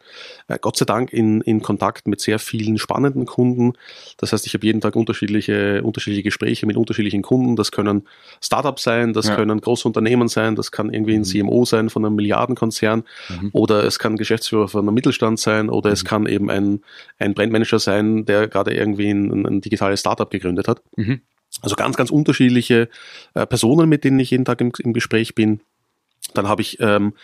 äh, 0.48 0.58
Gott 0.60 0.76
sei 0.76 0.86
Dank 0.86 1.12
in, 1.12 1.40
in 1.42 1.62
Kontakt 1.62 2.08
mit 2.08 2.20
sehr 2.20 2.40
vielen 2.40 2.78
spannenden 2.78 3.26
Kunden. 3.26 3.74
Das 4.16 4.32
heißt, 4.32 4.44
ich 4.44 4.54
habe 4.54 4.66
jeden 4.66 4.80
Tag 4.80 4.96
unterschiedliche, 4.96 5.84
unterschiedliche 5.84 6.24
Gespräche 6.24 6.66
mit 6.66 6.76
unterschiedlichen 6.76 7.22
Kunden. 7.22 7.54
Das 7.54 7.70
können 7.70 8.08
Startups 8.42 8.82
sein, 8.82 9.12
das 9.12 9.28
ja. 9.28 9.36
können 9.36 9.60
große 9.60 9.86
Unternehmen 9.86 10.26
sein, 10.26 10.56
das 10.56 10.72
kann 10.72 10.92
irgendwie 10.92 11.14
ein 11.14 11.20
mhm. 11.20 11.46
CMO 11.46 11.64
sein 11.64 11.90
von 11.90 12.04
einem 12.04 12.16
Milliardenkonzern 12.16 13.04
mhm. 13.28 13.50
oder 13.52 13.84
es 13.84 14.00
kann 14.00 14.16
Geschäftsführer 14.16 14.66
von 14.66 14.80
einem 14.80 14.94
Mittelstand 14.94 15.38
sein 15.38 15.70
oder 15.70 15.92
es 15.92 16.02
mhm. 16.02 16.08
kann 16.08 16.26
eben 16.26 16.50
ein, 16.50 16.80
ein 17.20 17.35
Brandmanager 17.36 17.78
sein, 17.78 18.24
der 18.24 18.48
gerade 18.48 18.74
irgendwie 18.74 19.10
ein, 19.10 19.46
ein 19.46 19.60
digitales 19.60 20.00
Startup 20.00 20.28
gegründet 20.28 20.66
hat. 20.66 20.82
Mhm. 20.96 21.20
Also 21.62 21.76
ganz, 21.76 21.96
ganz 21.96 22.10
unterschiedliche 22.10 22.88
äh, 23.34 23.46
Personen, 23.46 23.88
mit 23.88 24.04
denen 24.04 24.18
ich 24.18 24.30
jeden 24.30 24.44
Tag 24.44 24.60
im, 24.60 24.72
im 24.78 24.92
Gespräch 24.92 25.34
bin. 25.34 25.60
Dann 26.34 26.48
habe 26.48 26.62
ich 26.62 26.78
ähm, 26.80 27.14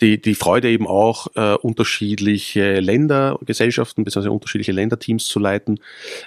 die, 0.00 0.20
die 0.20 0.34
Freude 0.34 0.68
eben 0.70 0.86
auch, 0.86 1.28
äh, 1.34 1.54
unterschiedliche 1.54 2.80
Länder, 2.80 3.38
Gesellschaften 3.44 4.04
bzw. 4.04 4.28
unterschiedliche 4.28 4.72
Länderteams 4.72 5.26
zu 5.26 5.38
leiten. 5.38 5.80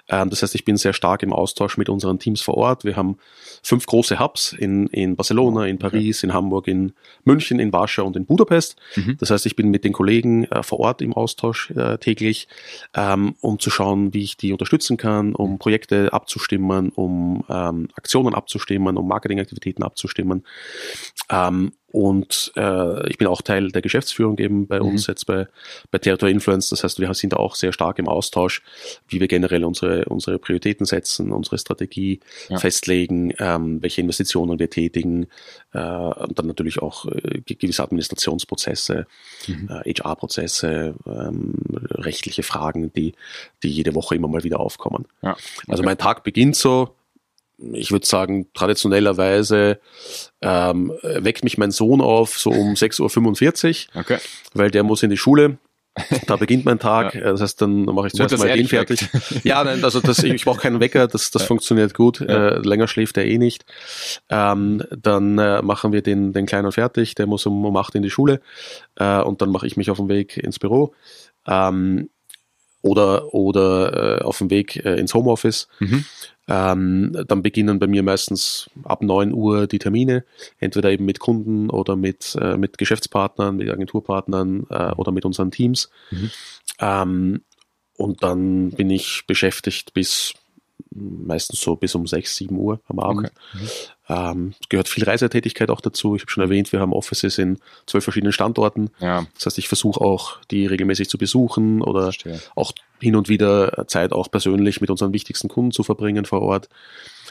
Ähm, 0.09 0.29
das 0.29 0.43
heißt, 0.43 0.55
ich 0.55 0.65
bin 0.65 0.77
sehr 0.77 0.93
stark 0.93 1.23
im 1.23 1.33
Austausch 1.33 1.77
mit 1.77 1.89
unseren 1.89 2.19
Teams 2.19 2.41
vor 2.41 2.55
Ort. 2.55 2.85
Wir 2.85 2.95
haben 2.95 3.17
fünf 3.63 3.85
große 3.85 4.19
Hubs 4.19 4.53
in, 4.53 4.87
in 4.87 5.15
Barcelona, 5.15 5.65
in 5.65 5.79
Paris, 5.79 6.23
in 6.23 6.33
Hamburg, 6.33 6.67
in 6.67 6.93
München, 7.23 7.59
in 7.59 7.73
Warschau 7.73 8.05
und 8.05 8.15
in 8.15 8.25
Budapest. 8.25 8.75
Mhm. 8.95 9.17
Das 9.19 9.31
heißt, 9.31 9.45
ich 9.45 9.55
bin 9.55 9.69
mit 9.69 9.83
den 9.83 9.93
Kollegen 9.93 10.45
äh, 10.45 10.63
vor 10.63 10.79
Ort 10.79 11.01
im 11.01 11.13
Austausch 11.13 11.71
äh, 11.71 11.97
täglich, 11.97 12.47
ähm, 12.93 13.35
um 13.41 13.59
zu 13.59 13.69
schauen, 13.69 14.13
wie 14.13 14.23
ich 14.23 14.37
die 14.37 14.51
unterstützen 14.51 14.97
kann, 14.97 15.33
um 15.35 15.57
Projekte 15.57 16.13
abzustimmen, 16.13 16.89
um 16.89 17.43
ähm, 17.49 17.89
Aktionen 17.95 18.35
abzustimmen, 18.35 18.97
um 18.97 19.07
Marketingaktivitäten 19.07 19.83
abzustimmen. 19.83 20.45
Ähm, 21.29 21.71
und 21.95 22.51
äh, 22.57 23.09
ich 23.09 23.17
bin 23.17 23.25
auch 23.29 23.41
Teil 23.41 23.71
der 23.71 23.81
Geschäftsführung 23.81 24.37
eben 24.39 24.67
bei 24.67 24.81
mhm. 24.81 24.87
uns 24.89 25.07
jetzt 25.07 25.27
bei, 25.27 25.47
bei 25.91 25.97
Territory 25.97 26.33
Influence. 26.33 26.67
Das 26.67 26.83
heißt, 26.83 26.99
wir 26.99 27.13
sind 27.13 27.31
da 27.31 27.37
auch 27.37 27.55
sehr 27.55 27.71
stark 27.71 27.99
im 27.99 28.09
Austausch, 28.09 28.63
wie 29.07 29.21
wir 29.21 29.29
generell 29.29 29.63
unsere, 29.63 30.03
unsere 30.03 30.37
Prioritäten 30.37 30.85
setzen, 30.85 31.31
unsere 31.31 31.57
Strategie 31.57 32.19
ja. 32.49 32.57
festlegen, 32.57 33.33
ähm, 33.39 33.81
welche 33.81 34.01
Investitionen 34.01 34.59
wir 34.59 34.69
tätigen 34.69 35.27
äh, 35.71 35.79
und 35.79 36.37
dann 36.37 36.47
natürlich 36.47 36.81
auch 36.81 37.05
äh, 37.05 37.39
gewisse 37.45 37.83
Administrationsprozesse, 37.83 39.07
mhm. 39.47 39.69
äh, 39.69 39.93
HR-Prozesse, 39.93 40.95
ähm, 41.07 41.53
rechtliche 41.91 42.43
Fragen, 42.43 42.91
die, 42.91 43.13
die 43.63 43.69
jede 43.69 43.95
Woche 43.95 44.15
immer 44.15 44.27
mal 44.27 44.43
wieder 44.43 44.59
aufkommen. 44.59 45.05
Ja. 45.21 45.29
Also 45.29 45.39
okay. 45.59 45.71
Also 45.71 45.83
mein 45.83 45.97
Tag 45.97 46.25
beginnt 46.25 46.57
so, 46.57 46.93
ich 47.57 47.91
würde 47.91 48.05
sagen, 48.05 48.47
traditionellerweise 48.53 49.79
ähm, 50.41 50.93
weckt 51.01 51.43
mich 51.43 51.57
mein 51.57 51.71
Sohn 51.71 52.01
auf, 52.01 52.37
so 52.37 52.51
um 52.51 52.73
6.45 52.75 53.87
Uhr, 53.93 54.01
okay. 54.01 54.17
weil 54.53 54.71
der 54.71 54.83
muss 54.83 55.03
in 55.03 55.09
die 55.09 55.17
Schule. 55.17 55.57
Da 56.27 56.35
beginnt 56.35 56.65
mein 56.65 56.79
Tag. 56.79 57.15
Ja. 57.15 57.31
Das 57.31 57.41
heißt, 57.41 57.61
dann 57.61 57.85
mache 57.85 58.07
ich 58.07 58.13
zuerst 58.13 58.37
mal 58.37 58.53
den 58.53 58.67
fertig. 58.67 59.07
ja, 59.43 59.63
nein, 59.63 59.81
also 59.83 60.01
das, 60.01 60.19
ich, 60.19 60.33
ich 60.33 60.45
brauche 60.45 60.59
keinen 60.59 60.81
Wecker, 60.81 61.07
das, 61.07 61.31
das 61.31 61.43
ja. 61.43 61.47
funktioniert 61.47 61.93
gut. 61.93 62.19
Ja. 62.19 62.49
Äh, 62.49 62.59
länger 62.59 62.87
schläft 62.87 63.15
er 63.15 63.25
eh 63.25 63.37
nicht. 63.37 63.65
Ähm, 64.29 64.83
dann 64.91 65.37
äh, 65.37 65.61
machen 65.61 65.93
wir 65.93 66.01
den, 66.01 66.33
den 66.33 66.45
Kleinen 66.45 66.71
fertig, 66.73 67.15
der 67.15 67.27
muss 67.27 67.45
um, 67.45 67.63
um 67.63 67.77
8 67.77 67.95
in 67.95 68.03
die 68.03 68.09
Schule 68.09 68.41
äh, 68.95 69.21
und 69.21 69.41
dann 69.41 69.49
mache 69.49 69.67
ich 69.67 69.77
mich 69.77 69.89
auf 69.89 69.97
den 69.97 70.09
Weg 70.09 70.37
ins 70.37 70.59
Büro. 70.59 70.93
Ähm, 71.47 72.09
oder, 72.81 73.33
oder 73.33 74.19
äh, 74.19 74.23
auf 74.23 74.37
dem 74.37 74.51
Weg 74.51 74.85
äh, 74.85 74.99
ins 74.99 75.13
Homeoffice. 75.13 75.67
Mhm. 75.79 76.05
Ähm, 76.47 77.25
dann 77.27 77.41
beginnen 77.41 77.79
bei 77.79 77.87
mir 77.87 78.03
meistens 78.03 78.69
ab 78.83 79.01
9 79.01 79.33
Uhr 79.33 79.65
die 79.67 79.79
Termine, 79.79 80.25
entweder 80.59 80.91
eben 80.91 81.05
mit 81.05 81.19
Kunden 81.19 81.69
oder 81.69 81.95
mit, 81.95 82.37
äh, 82.39 82.55
mit 82.57 82.77
Geschäftspartnern, 82.77 83.55
mit 83.55 83.69
Agenturpartnern 83.69 84.67
äh, 84.69 84.91
oder 84.93 85.11
mit 85.11 85.25
unseren 85.25 85.49
Teams. 85.51 85.89
Mhm. 86.11 86.31
Ähm, 86.79 87.41
und 87.97 88.21
dann 88.23 88.71
bin 88.71 88.89
ich 88.89 89.23
beschäftigt 89.25 89.93
bis 89.93 90.33
meistens 90.91 91.61
so 91.61 91.75
bis 91.75 91.95
um 91.95 92.07
6, 92.07 92.35
7 92.35 92.57
Uhr 92.57 92.79
am 92.87 92.99
Abend. 92.99 93.31
Okay. 93.31 93.63
Mhm. 93.63 93.69
Ähm, 94.07 94.53
es 94.59 94.69
gehört 94.69 94.87
viel 94.87 95.03
Reisetätigkeit 95.03 95.69
auch 95.69 95.81
dazu. 95.81 96.15
Ich 96.15 96.21
habe 96.21 96.31
schon 96.31 96.43
erwähnt, 96.43 96.71
wir 96.71 96.79
haben 96.79 96.93
Offices 96.93 97.37
in 97.37 97.59
zwölf 97.85 98.03
verschiedenen 98.03 98.33
Standorten. 98.33 98.91
Ja. 98.99 99.25
Das 99.35 99.47
heißt, 99.47 99.57
ich 99.57 99.67
versuche 99.67 99.99
auch, 100.01 100.39
die 100.51 100.65
regelmäßig 100.67 101.09
zu 101.09 101.17
besuchen 101.17 101.81
oder 101.81 102.03
Verstehe. 102.03 102.39
auch 102.55 102.71
hin 102.99 103.15
und 103.15 103.29
wieder 103.29 103.85
Zeit 103.87 104.13
auch 104.13 104.29
persönlich 104.29 104.81
mit 104.81 104.89
unseren 104.89 105.13
wichtigsten 105.13 105.47
Kunden 105.47 105.71
zu 105.71 105.83
verbringen 105.83 106.25
vor 106.25 106.41
Ort. 106.41 106.69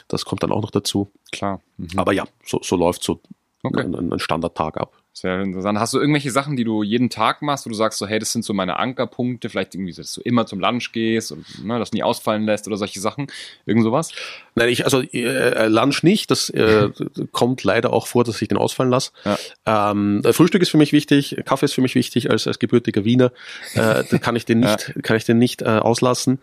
Das 0.07 0.25
kommt 0.25 0.43
dann 0.43 0.51
auch 0.51 0.61
noch 0.61 0.71
dazu. 0.71 1.09
Klar. 1.31 1.61
Mhm. 1.77 1.89
Aber 1.97 2.13
ja, 2.13 2.25
so, 2.45 2.59
so 2.61 2.75
läuft 2.75 3.03
so 3.03 3.21
okay. 3.63 3.81
ein, 3.81 4.13
ein 4.13 4.19
Standardtag 4.19 4.77
ab. 4.77 4.93
Sehr 5.17 5.41
interessant. 5.41 5.79
Hast 5.79 5.93
du 5.93 5.99
irgendwelche 5.99 6.29
Sachen, 6.29 6.57
die 6.57 6.65
du 6.65 6.83
jeden 6.83 7.09
Tag 7.09 7.41
machst, 7.41 7.65
wo 7.65 7.69
du 7.69 7.75
sagst, 7.75 7.99
so, 7.99 8.05
hey, 8.05 8.19
das 8.19 8.33
sind 8.33 8.43
so 8.43 8.53
meine 8.53 8.77
Ankerpunkte, 8.77 9.47
vielleicht 9.47 9.73
irgendwie, 9.73 9.93
dass 9.93 10.11
du 10.11 10.19
immer 10.19 10.45
zum 10.45 10.59
Lunch 10.59 10.91
gehst 10.91 11.31
und 11.31 11.45
ne, 11.63 11.79
das 11.79 11.93
nie 11.93 12.03
ausfallen 12.03 12.43
lässt 12.43 12.67
oder 12.67 12.75
solche 12.75 12.99
Sachen? 12.99 13.27
Irgend 13.65 13.85
sowas? 13.85 14.11
Nein, 14.55 14.67
ich, 14.67 14.83
also 14.83 14.99
äh, 14.99 15.67
Lunch 15.69 16.03
nicht. 16.03 16.31
Das 16.31 16.49
äh, 16.49 16.89
kommt 17.31 17.63
leider 17.63 17.93
auch 17.93 18.07
vor, 18.07 18.25
dass 18.25 18.41
ich 18.41 18.49
den 18.49 18.57
ausfallen 18.57 18.91
lasse. 18.91 19.11
Ja. 19.23 19.91
Ähm, 19.91 20.21
Frühstück 20.31 20.61
ist 20.61 20.69
für 20.69 20.77
mich 20.77 20.91
wichtig, 20.91 21.37
Kaffee 21.45 21.63
ist 21.63 21.75
für 21.75 21.81
mich 21.81 21.95
wichtig 21.95 22.29
als, 22.29 22.45
als 22.45 22.59
gebürtiger 22.59 23.05
Wiener. 23.05 23.31
Äh, 23.73 24.03
kann 24.19 24.35
ich 24.35 24.43
den 24.43 24.59
nicht, 24.59 24.91
ja. 24.93 25.01
kann 25.01 25.15
ich 25.15 25.23
den 25.23 25.37
nicht 25.37 25.61
äh, 25.61 25.65
auslassen. 25.65 26.39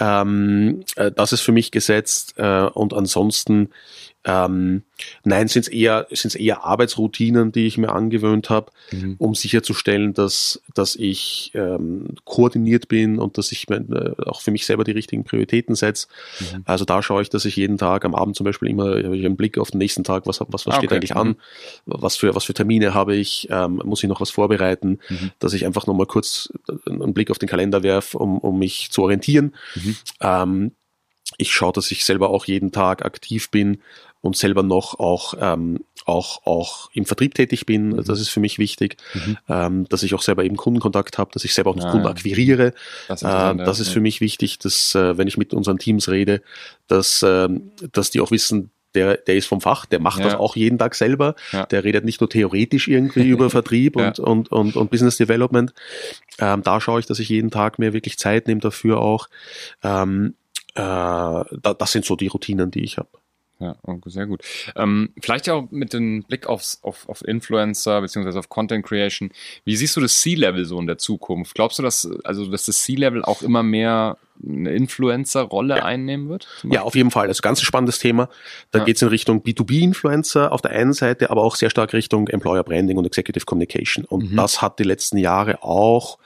Ähm, 0.00 0.84
äh, 0.96 1.12
das 1.12 1.34
ist 1.34 1.42
für 1.42 1.52
mich 1.52 1.70
gesetzt. 1.70 2.38
Äh, 2.38 2.62
und 2.62 2.94
ansonsten 2.94 3.68
ähm, 4.26 4.82
nein, 5.22 5.46
sind 5.46 5.62
es 5.62 5.68
eher, 5.68 6.08
sind's 6.10 6.34
eher 6.34 6.64
Arbeitsroutinen, 6.64 7.52
die 7.52 7.66
ich 7.66 7.78
mir 7.78 7.92
angewöhnt 7.92 8.50
habe, 8.50 8.72
mhm. 8.90 9.14
um 9.18 9.36
sicherzustellen, 9.36 10.14
dass, 10.14 10.60
dass 10.74 10.96
ich 10.96 11.52
ähm, 11.54 12.08
koordiniert 12.24 12.88
bin 12.88 13.20
und 13.20 13.38
dass 13.38 13.52
ich 13.52 13.68
mein, 13.68 13.90
äh, 13.92 14.14
auch 14.26 14.40
für 14.40 14.50
mich 14.50 14.66
selber 14.66 14.82
die 14.82 14.90
richtigen 14.90 15.22
Prioritäten 15.22 15.76
setze. 15.76 16.08
Mhm. 16.40 16.62
Also 16.64 16.84
da 16.84 17.04
schaue 17.04 17.22
ich, 17.22 17.30
dass 17.30 17.44
ich 17.44 17.54
jeden 17.54 17.78
Tag 17.78 18.04
am 18.04 18.16
Abend 18.16 18.34
zum 18.34 18.44
Beispiel 18.44 18.68
immer 18.68 18.96
habe 18.96 19.16
ich 19.16 19.24
einen 19.24 19.36
Blick 19.36 19.58
auf 19.58 19.70
den 19.70 19.78
nächsten 19.78 20.02
Tag, 20.02 20.26
was, 20.26 20.40
was, 20.40 20.66
was 20.66 20.74
ah, 20.74 20.78
steht 20.78 20.92
eigentlich 20.92 21.14
mhm. 21.14 21.20
an, 21.20 21.36
was 21.86 22.16
für, 22.16 22.34
was 22.34 22.44
für 22.44 22.54
Termine 22.54 22.94
habe 22.94 23.14
ich, 23.14 23.46
ähm, 23.50 23.80
muss 23.84 24.02
ich 24.02 24.08
noch 24.08 24.20
was 24.20 24.30
vorbereiten, 24.30 24.98
mhm. 25.08 25.30
dass 25.38 25.52
ich 25.52 25.64
einfach 25.66 25.86
nochmal 25.86 26.06
kurz 26.06 26.52
einen 26.84 27.14
Blick 27.14 27.30
auf 27.30 27.38
den 27.38 27.48
Kalender 27.48 27.84
werfe, 27.84 28.18
um, 28.18 28.38
um 28.38 28.58
mich 28.58 28.90
zu 28.90 29.02
orientieren. 29.02 29.54
Mhm. 29.76 29.96
Ähm, 30.20 30.72
ich 31.38 31.52
schaue, 31.52 31.72
dass 31.72 31.90
ich 31.90 32.04
selber 32.04 32.30
auch 32.30 32.46
jeden 32.46 32.72
Tag 32.72 33.04
aktiv 33.04 33.50
bin 33.50 33.82
und 34.20 34.36
selber 34.36 34.62
noch 34.62 34.98
auch, 34.98 35.34
ähm, 35.40 35.84
auch, 36.04 36.46
auch 36.46 36.90
im 36.92 37.04
Vertrieb 37.04 37.34
tätig 37.34 37.66
bin. 37.66 37.88
Mhm. 37.90 38.04
Das 38.04 38.20
ist 38.20 38.28
für 38.28 38.40
mich 38.40 38.58
wichtig, 38.58 38.96
mhm. 39.14 39.38
ähm, 39.48 39.88
dass 39.88 40.02
ich 40.02 40.14
auch 40.14 40.22
selber 40.22 40.44
eben 40.44 40.56
Kundenkontakt 40.56 41.18
habe, 41.18 41.30
dass 41.32 41.44
ich 41.44 41.54
selber 41.54 41.70
auch 41.70 41.76
noch 41.76 41.86
ah, 41.86 41.90
Kunden 41.90 42.06
akquiriere. 42.06 42.72
Das, 43.08 43.22
ist, 43.22 43.28
äh, 43.28 43.56
das 43.56 43.80
ist 43.80 43.88
für 43.88 44.00
mich 44.00 44.20
wichtig, 44.20 44.58
dass 44.58 44.94
äh, 44.94 45.16
wenn 45.16 45.28
ich 45.28 45.36
mit 45.36 45.54
unseren 45.54 45.78
Teams 45.78 46.08
rede, 46.08 46.42
dass, 46.88 47.22
äh, 47.22 47.48
dass 47.92 48.10
die 48.10 48.20
auch 48.20 48.30
wissen, 48.30 48.70
der, 48.96 49.18
der 49.18 49.36
ist 49.36 49.46
vom 49.46 49.60
Fach, 49.60 49.86
der 49.86 50.00
macht 50.00 50.20
ja. 50.20 50.24
das 50.24 50.34
auch 50.34 50.56
jeden 50.56 50.78
Tag 50.78 50.94
selber. 50.94 51.34
Ja. 51.52 51.66
Der 51.66 51.84
redet 51.84 52.04
nicht 52.04 52.20
nur 52.20 52.30
theoretisch 52.30 52.88
irgendwie 52.88 53.28
über 53.28 53.50
Vertrieb 53.50 53.96
und, 53.96 54.18
ja. 54.18 54.24
und, 54.24 54.50
und, 54.50 54.74
und 54.74 54.90
Business 54.90 55.18
Development. 55.18 55.72
Ähm, 56.38 56.62
da 56.62 56.80
schaue 56.80 57.00
ich, 57.00 57.06
dass 57.06 57.18
ich 57.18 57.28
jeden 57.28 57.50
Tag 57.50 57.78
mir 57.78 57.92
wirklich 57.92 58.18
Zeit 58.18 58.48
nehme 58.48 58.60
dafür 58.60 59.00
auch. 59.00 59.28
Ähm, 59.82 60.34
äh, 60.74 60.80
da, 60.80 61.44
das 61.78 61.92
sind 61.92 62.04
so 62.04 62.16
die 62.16 62.26
Routinen, 62.26 62.70
die 62.70 62.84
ich 62.84 62.98
habe. 62.98 63.08
Ja, 63.58 63.74
sehr 64.04 64.26
gut. 64.26 64.42
Ähm, 64.74 65.10
vielleicht 65.20 65.48
auch 65.48 65.70
mit 65.70 65.94
dem 65.94 66.24
Blick 66.24 66.46
aufs, 66.46 66.80
auf, 66.82 67.08
auf 67.08 67.26
Influencer 67.26 68.02
beziehungsweise 68.02 68.38
auf 68.38 68.50
Content 68.50 68.84
Creation. 68.84 69.30
Wie 69.64 69.76
siehst 69.76 69.96
du 69.96 70.00
das 70.00 70.20
C-Level 70.20 70.66
so 70.66 70.78
in 70.78 70.86
der 70.86 70.98
Zukunft? 70.98 71.54
Glaubst 71.54 71.78
du, 71.78 71.82
dass, 71.82 72.06
also, 72.24 72.50
dass 72.50 72.66
das 72.66 72.82
C-Level 72.84 73.24
auch 73.24 73.40
immer 73.40 73.62
mehr 73.62 74.18
eine 74.44 74.72
Influencer-Rolle 74.72 75.76
ja. 75.76 75.84
einnehmen 75.84 76.28
wird? 76.28 76.48
Ja, 76.64 76.82
auf 76.82 76.94
jeden 76.94 77.10
Fall. 77.10 77.28
Also 77.28 77.40
ganz 77.42 77.60
spannendes 77.60 77.98
Thema. 77.98 78.28
Da 78.70 78.80
ja. 78.80 78.84
geht 78.84 78.96
es 78.96 79.02
in 79.02 79.08
Richtung 79.08 79.42
B2B-Influencer 79.42 80.52
auf 80.52 80.62
der 80.62 80.72
einen 80.72 80.92
Seite, 80.92 81.30
aber 81.30 81.42
auch 81.42 81.56
sehr 81.56 81.70
stark 81.70 81.92
Richtung 81.92 82.28
Employer 82.28 82.64
Branding 82.64 82.98
und 82.98 83.06
Executive 83.06 83.44
Communication. 83.44 84.04
Und 84.04 84.32
mhm. 84.32 84.36
das 84.36 84.62
hat 84.62 84.78
die 84.78 84.84
letzten 84.84 85.18
Jahre 85.18 85.62
auch, 85.62 86.18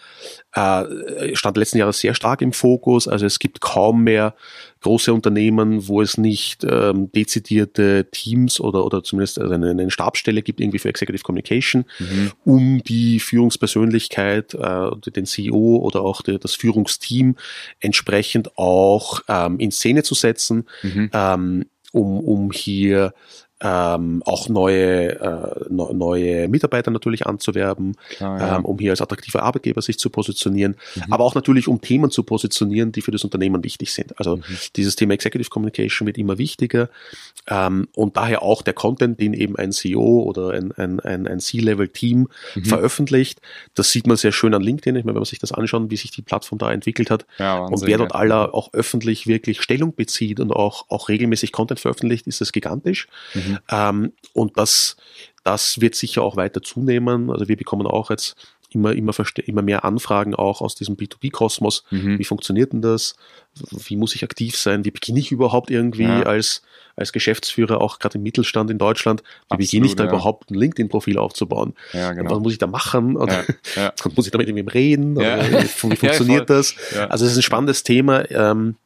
äh, 0.54 1.34
stand 1.34 1.56
die 1.56 1.60
letzten 1.60 1.78
Jahre 1.78 1.92
sehr 1.92 2.14
stark 2.14 2.42
im 2.42 2.52
Fokus. 2.52 3.08
Also 3.08 3.26
es 3.26 3.38
gibt 3.38 3.60
kaum 3.60 4.04
mehr 4.04 4.34
große 4.80 5.12
Unternehmen, 5.12 5.86
wo 5.88 6.00
es 6.00 6.16
nicht 6.16 6.64
ähm, 6.64 7.12
dezidierte 7.12 8.08
Teams 8.10 8.60
oder, 8.60 8.84
oder 8.84 9.02
zumindest 9.02 9.38
also 9.38 9.52
eine, 9.52 9.70
eine 9.70 9.90
Stabsstelle 9.90 10.42
gibt, 10.42 10.60
irgendwie 10.60 10.78
für 10.78 10.88
Executive 10.88 11.22
Communication, 11.22 11.84
mhm. 11.98 12.32
um 12.44 12.82
die 12.82 13.20
Führungspersönlichkeit, 13.20 14.54
äh, 14.54 14.90
den 15.10 15.26
CEO 15.26 15.76
oder 15.76 16.00
auch 16.00 16.22
die, 16.22 16.38
das 16.38 16.54
Führungsteam 16.54 17.36
entsprechend 17.80 17.99
auch 18.56 19.20
ähm, 19.28 19.58
in 19.58 19.70
Szene 19.70 20.02
zu 20.02 20.14
setzen, 20.14 20.68
mhm. 20.82 21.10
ähm, 21.12 21.64
um, 21.92 22.20
um 22.20 22.50
hier 22.52 23.14
ähm, 23.62 24.22
auch 24.24 24.48
neue, 24.48 25.20
äh, 25.20 25.66
neue 25.68 26.48
Mitarbeiter 26.48 26.90
natürlich 26.90 27.26
anzuwerben, 27.26 27.96
Klar, 28.10 28.40
ja. 28.40 28.56
ähm, 28.56 28.64
um 28.64 28.78
hier 28.78 28.90
als 28.90 29.02
attraktiver 29.02 29.42
Arbeitgeber 29.42 29.82
sich 29.82 29.98
zu 29.98 30.08
positionieren, 30.10 30.76
mhm. 30.94 31.12
aber 31.12 31.24
auch 31.24 31.34
natürlich 31.34 31.68
um 31.68 31.80
Themen 31.80 32.10
zu 32.10 32.22
positionieren, 32.22 32.92
die 32.92 33.02
für 33.02 33.10
das 33.10 33.24
Unternehmen 33.24 33.62
wichtig 33.62 33.92
sind. 33.92 34.18
Also 34.18 34.36
mhm. 34.36 34.42
dieses 34.76 34.96
Thema 34.96 35.14
Executive 35.14 35.50
Communication 35.50 36.06
wird 36.06 36.16
immer 36.16 36.38
wichtiger 36.38 36.88
ähm, 37.48 37.88
und 37.94 38.16
daher 38.16 38.42
auch 38.42 38.62
der 38.62 38.72
Content, 38.72 39.20
den 39.20 39.34
eben 39.34 39.56
ein 39.56 39.72
CEO 39.72 40.22
oder 40.22 40.50
ein, 40.50 40.72
ein, 40.72 41.00
ein, 41.00 41.26
ein 41.26 41.40
C-Level-Team 41.40 42.28
mhm. 42.54 42.64
veröffentlicht. 42.64 43.40
Das 43.74 43.90
sieht 43.90 44.06
man 44.06 44.16
sehr 44.16 44.32
schön 44.32 44.54
an 44.54 44.62
LinkedIn. 44.62 44.96
Ich 44.96 45.04
meine, 45.04 45.14
wenn 45.14 45.20
man 45.20 45.26
sich 45.26 45.38
das 45.38 45.52
anschaut, 45.52 45.90
wie 45.90 45.96
sich 45.96 46.10
die 46.10 46.22
Plattform 46.22 46.58
da 46.58 46.72
entwickelt 46.72 47.10
hat 47.10 47.26
ja, 47.38 47.58
und 47.58 47.86
wer 47.86 47.98
dort 47.98 48.14
aller 48.14 48.54
auch 48.54 48.72
öffentlich 48.72 49.26
wirklich 49.26 49.60
Stellung 49.60 49.94
bezieht 49.94 50.40
und 50.40 50.52
auch, 50.52 50.86
auch 50.88 51.08
regelmäßig 51.08 51.52
Content 51.52 51.80
veröffentlicht, 51.80 52.26
ist 52.26 52.40
das 52.40 52.52
gigantisch. 52.52 53.06
Mhm. 53.34 53.49
Mhm. 53.52 53.58
Ähm, 53.70 54.12
und 54.32 54.58
das, 54.58 54.96
das 55.44 55.80
wird 55.80 55.94
sicher 55.94 56.22
auch 56.22 56.36
weiter 56.36 56.62
zunehmen. 56.62 57.30
Also 57.30 57.48
wir 57.48 57.56
bekommen 57.56 57.86
auch 57.86 58.10
jetzt 58.10 58.36
immer, 58.72 58.92
immer, 58.92 59.12
immer 59.46 59.62
mehr 59.62 59.84
Anfragen 59.84 60.34
auch 60.34 60.60
aus 60.60 60.74
diesem 60.74 60.96
B2B-Kosmos. 60.96 61.84
Mhm. 61.90 62.18
Wie 62.18 62.24
funktioniert 62.24 62.72
denn 62.72 62.82
das? 62.82 63.16
Wie 63.70 63.96
muss 63.96 64.14
ich 64.14 64.24
aktiv 64.24 64.56
sein? 64.56 64.84
Wie 64.84 64.90
beginne 64.90 65.18
ich 65.18 65.32
überhaupt 65.32 65.70
irgendwie 65.70 66.04
ja. 66.04 66.22
als, 66.22 66.62
als 66.96 67.12
Geschäftsführer, 67.12 67.80
auch 67.80 67.98
gerade 67.98 68.18
im 68.18 68.22
Mittelstand 68.22 68.70
in 68.70 68.78
Deutschland? 68.78 69.22
Wie 69.22 69.26
Absolut, 69.26 69.58
beginne 69.58 69.86
ich 69.86 69.96
da 69.96 70.04
ja. 70.04 70.10
überhaupt 70.10 70.50
ein 70.50 70.54
LinkedIn-Profil 70.54 71.18
aufzubauen? 71.18 71.74
Ja, 71.92 72.12
genau. 72.12 72.30
Was 72.30 72.40
muss 72.40 72.52
ich 72.52 72.58
da 72.58 72.66
machen? 72.66 73.16
Und, 73.16 73.30
und 74.04 74.16
muss 74.16 74.26
ich 74.26 74.32
da 74.32 74.38
mit 74.38 74.48
ihm 74.48 74.68
reden? 74.68 75.16
Wie 75.16 75.64
funktioniert 75.66 76.48
das? 76.48 76.74
Also 77.08 77.24
es 77.24 77.32
ist 77.32 77.38
ein 77.38 77.42
spannendes 77.42 77.82
Thema. 77.82 78.30
Ähm, 78.30 78.76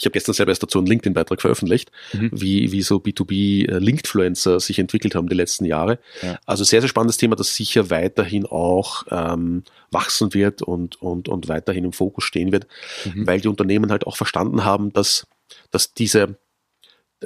ich 0.00 0.06
habe 0.06 0.12
gestern 0.12 0.32
selber 0.32 0.50
erst 0.50 0.62
dazu 0.62 0.78
einen 0.78 0.86
LinkedIn-Beitrag 0.86 1.42
veröffentlicht, 1.42 1.92
mhm. 2.14 2.30
wie, 2.32 2.72
wie 2.72 2.80
so 2.80 2.96
B2B-Linkfluencer 2.96 4.58
sich 4.58 4.78
entwickelt 4.78 5.14
haben 5.14 5.28
die 5.28 5.36
letzten 5.36 5.66
Jahre. 5.66 5.98
Ja. 6.22 6.38
Also 6.46 6.64
sehr, 6.64 6.80
sehr 6.80 6.88
spannendes 6.88 7.18
Thema, 7.18 7.36
das 7.36 7.54
sicher 7.54 7.90
weiterhin 7.90 8.46
auch 8.46 9.04
ähm, 9.10 9.62
wachsen 9.90 10.32
wird 10.32 10.62
und, 10.62 11.00
und, 11.02 11.28
und 11.28 11.48
weiterhin 11.48 11.84
im 11.84 11.92
Fokus 11.92 12.24
stehen 12.24 12.50
wird, 12.50 12.66
mhm. 13.04 13.26
weil 13.26 13.40
die 13.40 13.48
Unternehmen 13.48 13.90
halt 13.90 14.06
auch 14.06 14.16
verstanden 14.16 14.64
haben, 14.64 14.90
dass, 14.94 15.26
dass 15.70 15.92
diese 15.92 16.38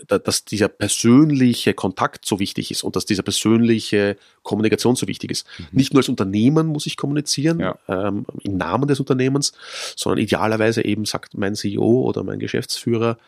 dass 0.09 0.45
dieser 0.45 0.69
persönliche 0.69 1.73
Kontakt 1.73 2.25
so 2.27 2.41
wichtig 2.41 2.71
ist 2.71 2.83
und 2.83 2.97
dass 2.97 3.07
dieser 3.07 3.23
persönliche 3.23 4.17
Kommunikation 4.43 4.97
so 4.97 5.07
wichtig 5.07 5.31
ist. 5.31 5.47
Mhm. 5.59 5.67
Nicht 5.73 5.95
nur 5.95 6.01
als 6.01 6.09
Unternehmen 6.09 6.67
muss 6.67 6.87
ich 6.87 6.97
kommunizieren, 6.97 7.61
ja. 7.61 7.79
ähm, 7.89 8.27
im 8.43 8.57
Namen 8.57 8.89
des 8.89 9.01
Unternehmens, 9.01 9.53
sondern 9.97 10.19
idealerweise 10.19 10.85
eben 10.85 11.05
sagt 11.05 11.37
mein 11.37 11.55
CEO 11.55 12.03
oder 12.03 12.25
mein 12.25 12.41
Geschäftsführer 12.41 13.19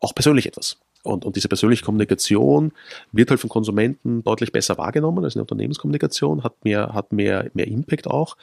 auch 0.00 0.14
persönlich 0.14 0.46
etwas. 0.46 0.78
Und, 1.04 1.26
und 1.26 1.36
diese 1.36 1.48
persönliche 1.48 1.84
Kommunikation 1.84 2.72
wird 3.12 3.28
halt 3.28 3.38
von 3.38 3.50
Konsumenten 3.50 4.24
deutlich 4.24 4.52
besser 4.52 4.78
wahrgenommen 4.78 5.22
als 5.22 5.36
eine 5.36 5.42
Unternehmenskommunikation, 5.42 6.42
hat 6.42 6.64
mehr, 6.64 6.94
hat 6.94 7.12
mehr, 7.12 7.50
mehr 7.52 7.68
Impact 7.68 8.06
auch, 8.06 8.38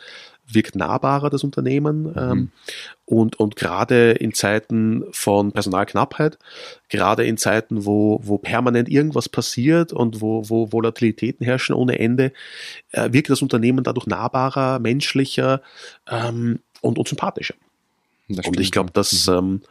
wirkt 0.46 0.76
nahbarer 0.76 1.32
das 1.32 1.44
Unternehmen. 1.44 2.04
Mhm. 2.04 2.14
Ähm, 2.18 2.52
und, 3.06 3.40
und 3.40 3.56
gerade 3.56 4.12
in 4.12 4.34
Zeiten 4.36 5.06
von 5.12 5.52
Personalknappheit, 5.52 6.38
gerade 6.88 7.26
in 7.26 7.38
Zeiten, 7.38 7.86
wo, 7.86 8.20
wo 8.22 8.38
permanent 8.38 8.90
irgendwas 8.90 9.28
passiert 9.28 9.92
und 9.92 10.22
wo, 10.22 10.48
wo 10.48 10.72
Volatilitäten 10.72 11.44
herrschen 11.44 11.74
ohne 11.74 11.98
Ende, 11.98 12.32
äh, 12.92 13.12
wirkt 13.12 13.32
das 13.32 13.42
Unternehmen 13.42 13.84
dadurch 13.84 14.06
nahbarer, 14.06 14.78
menschlicher 14.78 15.62
ähm, 16.08 16.60
und, 16.82 17.00
und 17.00 17.08
sympathischer. 17.08 17.56
Und 18.46 18.60
ich 18.60 18.72
glaube, 18.72 18.92
dass 18.92 19.28
mhm. 19.28 19.34
ähm, 19.34 19.62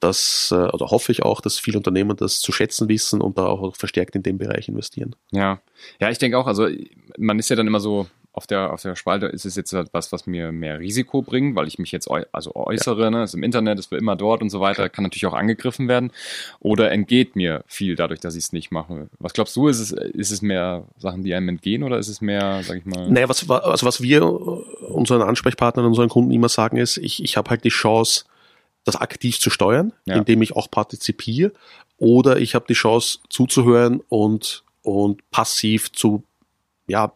dass, 0.00 0.52
äh, 0.52 0.56
oder 0.56 0.90
hoffe 0.90 1.12
ich 1.12 1.22
auch, 1.22 1.40
dass 1.40 1.58
viele 1.58 1.78
Unternehmen 1.78 2.16
das 2.16 2.40
zu 2.40 2.52
schätzen 2.52 2.88
wissen 2.88 3.20
und 3.20 3.38
da 3.38 3.46
auch 3.46 3.74
verstärkt 3.76 4.14
in 4.14 4.22
dem 4.22 4.38
Bereich 4.38 4.68
investieren. 4.68 5.16
Ja, 5.30 5.60
ja, 6.00 6.10
ich 6.10 6.18
denke 6.18 6.38
auch, 6.38 6.46
also 6.46 6.68
man 7.18 7.38
ist 7.38 7.48
ja 7.48 7.56
dann 7.56 7.66
immer 7.66 7.80
so 7.80 8.06
auf 8.36 8.46
der, 8.46 8.70
auf 8.74 8.82
der 8.82 8.96
Spalte, 8.96 9.26
ist 9.26 9.46
es 9.46 9.56
jetzt 9.56 9.74
was, 9.92 10.12
was 10.12 10.26
mir 10.26 10.52
mehr 10.52 10.78
Risiko 10.78 11.22
bringt, 11.22 11.56
weil 11.56 11.66
ich 11.66 11.78
mich 11.78 11.90
jetzt 11.90 12.06
also 12.32 12.54
äußere, 12.54 13.04
ja. 13.04 13.10
ne, 13.10 13.22
ist 13.22 13.32
im 13.32 13.42
Internet, 13.42 13.78
ist 13.78 13.90
immer 13.94 14.14
dort 14.14 14.42
und 14.42 14.50
so 14.50 14.60
weiter, 14.60 14.90
kann 14.90 15.04
natürlich 15.04 15.24
auch 15.24 15.32
angegriffen 15.32 15.88
werden 15.88 16.12
oder 16.60 16.92
entgeht 16.92 17.34
mir 17.34 17.64
viel 17.66 17.96
dadurch, 17.96 18.20
dass 18.20 18.36
ich 18.36 18.44
es 18.44 18.52
nicht 18.52 18.70
mache. 18.70 19.08
Was 19.18 19.32
glaubst 19.32 19.56
du, 19.56 19.68
ist 19.68 19.80
es, 19.80 19.90
ist 19.90 20.32
es 20.32 20.42
mehr 20.42 20.84
Sachen, 20.98 21.24
die 21.24 21.32
einem 21.32 21.48
entgehen 21.48 21.82
oder 21.82 21.96
ist 21.96 22.08
es 22.08 22.20
mehr, 22.20 22.62
sag 22.62 22.76
ich 22.76 22.84
mal? 22.84 23.10
Naja, 23.10 23.26
was, 23.30 23.48
also 23.48 23.86
was 23.86 24.02
wir 24.02 24.22
unseren 24.22 25.22
Ansprechpartnern, 25.22 25.86
unseren 25.86 26.10
Kunden 26.10 26.30
immer 26.30 26.50
sagen 26.50 26.76
ist, 26.76 26.98
ich, 26.98 27.24
ich 27.24 27.38
habe 27.38 27.48
halt 27.48 27.64
die 27.64 27.70
Chance, 27.70 28.26
das 28.86 28.96
aktiv 28.96 29.38
zu 29.38 29.50
steuern, 29.50 29.92
ja. 30.06 30.16
indem 30.16 30.40
ich 30.40 30.56
auch 30.56 30.70
partizipiere, 30.70 31.52
oder 31.98 32.38
ich 32.38 32.54
habe 32.54 32.66
die 32.68 32.74
Chance 32.74 33.18
zuzuhören 33.28 34.00
und, 34.08 34.64
und 34.82 35.28
passiv 35.30 35.92
zu 35.92 36.22
ja, 36.86 37.12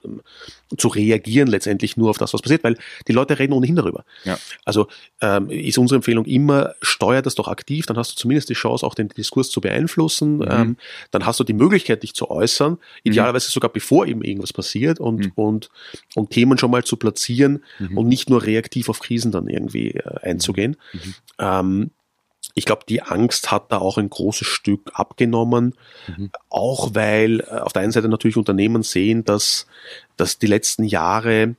zu 0.77 0.89
reagieren 0.89 1.49
letztendlich 1.49 1.97
nur 1.97 2.11
auf 2.11 2.19
das, 2.19 2.33
was 2.35 2.43
passiert, 2.43 2.65
weil 2.65 2.77
die 3.09 3.13
Leute 3.13 3.39
reden 3.39 3.53
ohnehin 3.53 3.77
darüber. 3.77 4.05
Ja. 4.25 4.39
Also 4.65 4.89
ähm, 5.21 5.51
ist 5.51 5.79
unsere 5.79 5.97
Empfehlung 5.97 6.25
immer, 6.25 6.75
steuer 6.83 7.23
das 7.23 7.35
doch 7.35 7.49
aktiv, 7.49 7.87
dann 7.87 7.97
hast 7.97 8.13
du 8.13 8.17
zumindest 8.17 8.49
die 8.49 8.55
Chance, 8.55 8.87
auch 8.87 8.95
den 8.95 9.09
Diskurs 9.09 9.51
zu 9.51 9.61
beeinflussen, 9.61 10.37
mhm. 10.37 10.49
ähm, 10.49 10.77
dann 11.11 11.27
hast 11.27 11.41
du 11.41 11.45
die 11.45 11.53
Möglichkeit, 11.53 12.03
dich 12.03 12.15
zu 12.15 12.31
äußern, 12.31 12.79
idealerweise 13.05 13.49
mhm. 13.49 13.53
sogar 13.53 13.71
bevor 13.71 14.07
eben 14.07 14.23
irgendwas 14.23 14.53
passiert 14.53 15.01
und, 15.01 15.21
mhm. 15.21 15.33
und, 15.35 15.71
und 16.15 16.31
Themen 16.31 16.59
schon 16.59 16.71
mal 16.71 16.85
zu 16.85 16.97
platzieren 16.97 17.65
mhm. 17.79 17.99
und 17.99 18.09
nicht 18.09 18.31
nur 18.31 18.43
reaktiv 18.43 18.89
auf 18.89 19.01
Krisen 19.01 19.33
dann 19.33 19.49
irgendwie 19.49 19.93
äh, 19.93 20.21
einzugehen. 20.23 20.77
Mhm. 20.93 21.15
Ähm, 21.39 21.91
ich 22.55 22.65
glaube, 22.65 22.83
die 22.89 23.03
Angst 23.03 23.51
hat 23.51 23.71
da 23.73 23.79
auch 23.79 23.99
ein 23.99 24.11
großes 24.11 24.47
Stück 24.47 24.91
abgenommen, 24.95 25.75
mhm. 26.09 26.31
auch 26.49 26.95
weil 26.95 27.41
äh, 27.41 27.59
auf 27.59 27.73
der 27.73 27.83
einen 27.83 27.93
Seite 27.93 28.09
natürlich 28.09 28.37
Unternehmen 28.37 28.83
sehen, 28.83 29.25
dass, 29.25 29.67
dass 30.17 30.39
die 30.39 30.47
letzten 30.47 30.85
Jahre 30.85 31.57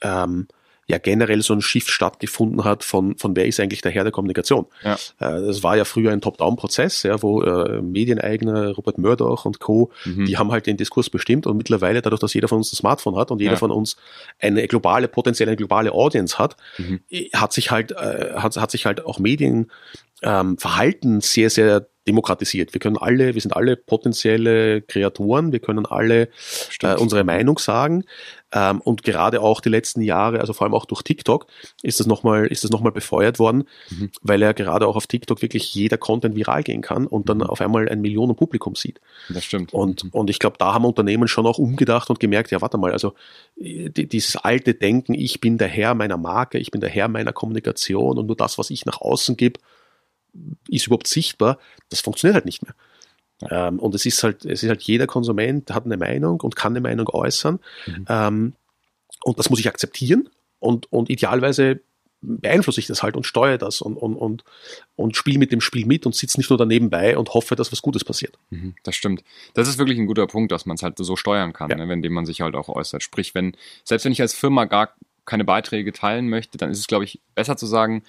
ähm, 0.00 0.48
ja 0.86 0.98
generell 0.98 1.42
so 1.42 1.54
ein 1.54 1.62
Shift 1.62 1.90
stattgefunden 1.90 2.64
hat 2.64 2.84
von, 2.84 3.16
von 3.16 3.34
wer 3.36 3.46
ist 3.46 3.58
eigentlich 3.58 3.80
der 3.80 3.92
Herr 3.92 4.04
der 4.04 4.12
Kommunikation. 4.12 4.66
Ja. 4.82 4.94
Äh, 5.18 5.46
das 5.46 5.62
war 5.62 5.76
ja 5.76 5.84
früher 5.84 6.12
ein 6.12 6.20
Top-Down-Prozess, 6.20 7.02
ja, 7.04 7.22
wo 7.22 7.42
äh, 7.42 7.80
Medieneigner, 7.80 8.72
Robert 8.72 8.98
Murdoch 8.98 9.44
und 9.44 9.60
Co., 9.60 9.90
mhm. 10.04 10.26
die 10.26 10.36
haben 10.36 10.52
halt 10.52 10.66
den 10.66 10.76
Diskurs 10.76 11.10
bestimmt 11.10 11.46
und 11.46 11.56
mittlerweile 11.56 12.02
dadurch, 12.02 12.20
dass 12.20 12.34
jeder 12.34 12.48
von 12.48 12.58
uns 12.58 12.72
ein 12.72 12.76
Smartphone 12.76 13.16
hat 13.16 13.30
und 13.30 13.40
jeder 13.40 13.52
ja. 13.52 13.58
von 13.58 13.70
uns 13.70 13.96
eine 14.38 14.66
globale, 14.68 15.08
potenziell 15.08 15.48
eine 15.48 15.56
globale 15.56 15.92
Audience 15.92 16.38
hat, 16.38 16.56
mhm. 16.78 17.00
hat 17.34 17.52
sich 17.52 17.70
halt, 17.70 17.92
äh, 17.92 18.34
hat, 18.34 18.56
hat 18.56 18.70
sich 18.70 18.84
halt 18.84 19.04
auch 19.04 19.18
Medien 19.18 19.70
ähm, 20.22 20.58
Verhalten 20.58 21.20
sehr, 21.20 21.50
sehr 21.50 21.86
demokratisiert. 22.06 22.74
Wir 22.74 22.80
können 22.80 22.98
alle, 22.98 23.34
wir 23.34 23.40
sind 23.40 23.56
alle 23.56 23.76
potenzielle 23.76 24.82
Kreatoren, 24.82 25.52
wir 25.52 25.60
können 25.60 25.86
alle 25.86 26.28
äh, 26.82 26.94
unsere 26.96 27.24
Meinung 27.24 27.58
sagen. 27.58 28.04
Ähm, 28.52 28.80
und 28.82 29.02
gerade 29.02 29.40
auch 29.40 29.60
die 29.60 29.70
letzten 29.70 30.02
Jahre, 30.02 30.40
also 30.40 30.52
vor 30.52 30.66
allem 30.66 30.74
auch 30.74 30.84
durch 30.84 31.02
TikTok, 31.02 31.46
ist 31.82 32.00
das 32.00 32.06
nochmal, 32.06 32.46
ist 32.46 32.62
das 32.62 32.70
nochmal 32.70 32.92
befeuert 32.92 33.38
worden, 33.38 33.64
mhm. 33.90 34.10
weil 34.20 34.42
ja 34.42 34.52
gerade 34.52 34.86
auch 34.86 34.96
auf 34.96 35.06
TikTok 35.06 35.40
wirklich 35.40 35.74
jeder 35.74 35.96
Content 35.96 36.36
viral 36.36 36.62
gehen 36.62 36.82
kann 36.82 37.06
und 37.06 37.28
dann 37.28 37.38
mhm. 37.38 37.44
auf 37.44 37.60
einmal 37.60 37.88
ein 37.88 38.02
Millionen 38.02 38.36
Publikum 38.36 38.74
sieht. 38.74 39.00
Das 39.30 39.44
stimmt. 39.44 39.72
Und, 39.72 40.04
mhm. 40.04 40.10
und 40.10 40.30
ich 40.30 40.38
glaube, 40.38 40.56
da 40.58 40.74
haben 40.74 40.84
Unternehmen 40.84 41.26
schon 41.26 41.46
auch 41.46 41.58
umgedacht 41.58 42.10
und 42.10 42.20
gemerkt, 42.20 42.50
ja, 42.50 42.60
warte 42.60 42.76
mal, 42.76 42.92
also 42.92 43.14
die, 43.56 44.08
dieses 44.08 44.36
alte 44.36 44.74
Denken, 44.74 45.14
ich 45.14 45.40
bin 45.40 45.56
der 45.56 45.68
Herr 45.68 45.94
meiner 45.94 46.18
Marke, 46.18 46.58
ich 46.58 46.70
bin 46.70 46.82
der 46.82 46.90
Herr 46.90 47.08
meiner 47.08 47.32
Kommunikation 47.32 48.18
und 48.18 48.26
nur 48.26 48.36
das, 48.36 48.58
was 48.58 48.68
ich 48.70 48.84
nach 48.84 49.00
außen 49.00 49.36
gebe, 49.36 49.58
ist 50.68 50.86
überhaupt 50.86 51.06
sichtbar, 51.06 51.58
das 51.88 52.00
funktioniert 52.00 52.34
halt 52.34 52.44
nicht 52.44 52.62
mehr. 52.62 52.74
Ja. 53.40 53.68
Ähm, 53.68 53.78
und 53.78 53.94
es 53.94 54.06
ist 54.06 54.22
halt, 54.22 54.44
es 54.44 54.62
ist 54.62 54.68
halt 54.68 54.82
jeder 54.82 55.06
Konsument 55.06 55.72
hat 55.72 55.84
eine 55.84 55.96
Meinung 55.96 56.40
und 56.40 56.56
kann 56.56 56.72
eine 56.72 56.80
Meinung 56.80 57.08
äußern. 57.08 57.60
Mhm. 57.86 58.06
Ähm, 58.08 58.52
und 59.22 59.38
das 59.38 59.50
muss 59.50 59.60
ich 59.60 59.68
akzeptieren 59.68 60.28
und, 60.58 60.90
und 60.92 61.10
idealweise 61.10 61.80
beeinflusse 62.26 62.80
ich 62.80 62.86
das 62.86 63.02
halt 63.02 63.16
und 63.16 63.26
steuere 63.26 63.58
das 63.58 63.80
und, 63.80 63.96
und, 63.96 64.16
und, 64.16 64.44
und 64.96 65.16
spiele 65.16 65.38
mit 65.38 65.52
dem 65.52 65.60
Spiel 65.60 65.86
mit 65.86 66.06
und 66.06 66.14
sitze 66.14 66.38
nicht 66.38 66.48
nur 66.48 66.58
daneben 66.58 66.90
bei 66.90 67.16
und 67.18 67.34
hoffe, 67.34 67.54
dass 67.54 67.70
was 67.70 67.82
Gutes 67.82 68.04
passiert. 68.04 68.38
Mhm, 68.50 68.74
das 68.82 68.96
stimmt. 68.96 69.22
Das 69.52 69.68
ist 69.68 69.78
wirklich 69.78 69.98
ein 69.98 70.06
guter 70.06 70.26
Punkt, 70.26 70.50
dass 70.50 70.64
man 70.64 70.76
es 70.76 70.82
halt 70.82 70.96
so 70.98 71.16
steuern 71.16 71.52
kann, 71.52 71.70
ja. 71.70 71.76
ne, 71.76 71.92
indem 71.92 72.12
man 72.12 72.24
sich 72.24 72.40
halt 72.40 72.54
auch 72.54 72.68
äußert. 72.68 73.02
Sprich, 73.02 73.34
wenn, 73.34 73.56
selbst 73.84 74.04
wenn 74.04 74.12
ich 74.12 74.22
als 74.22 74.34
Firma 74.34 74.64
gar 74.64 74.94
keine 75.26 75.44
Beiträge 75.44 75.92
teilen 75.92 76.28
möchte, 76.28 76.58
dann 76.58 76.70
ist 76.70 76.78
es, 76.78 76.86
glaube 76.86 77.04
ich, 77.04 77.20
besser 77.34 77.56
zu 77.56 77.66
sagen, 77.66 78.02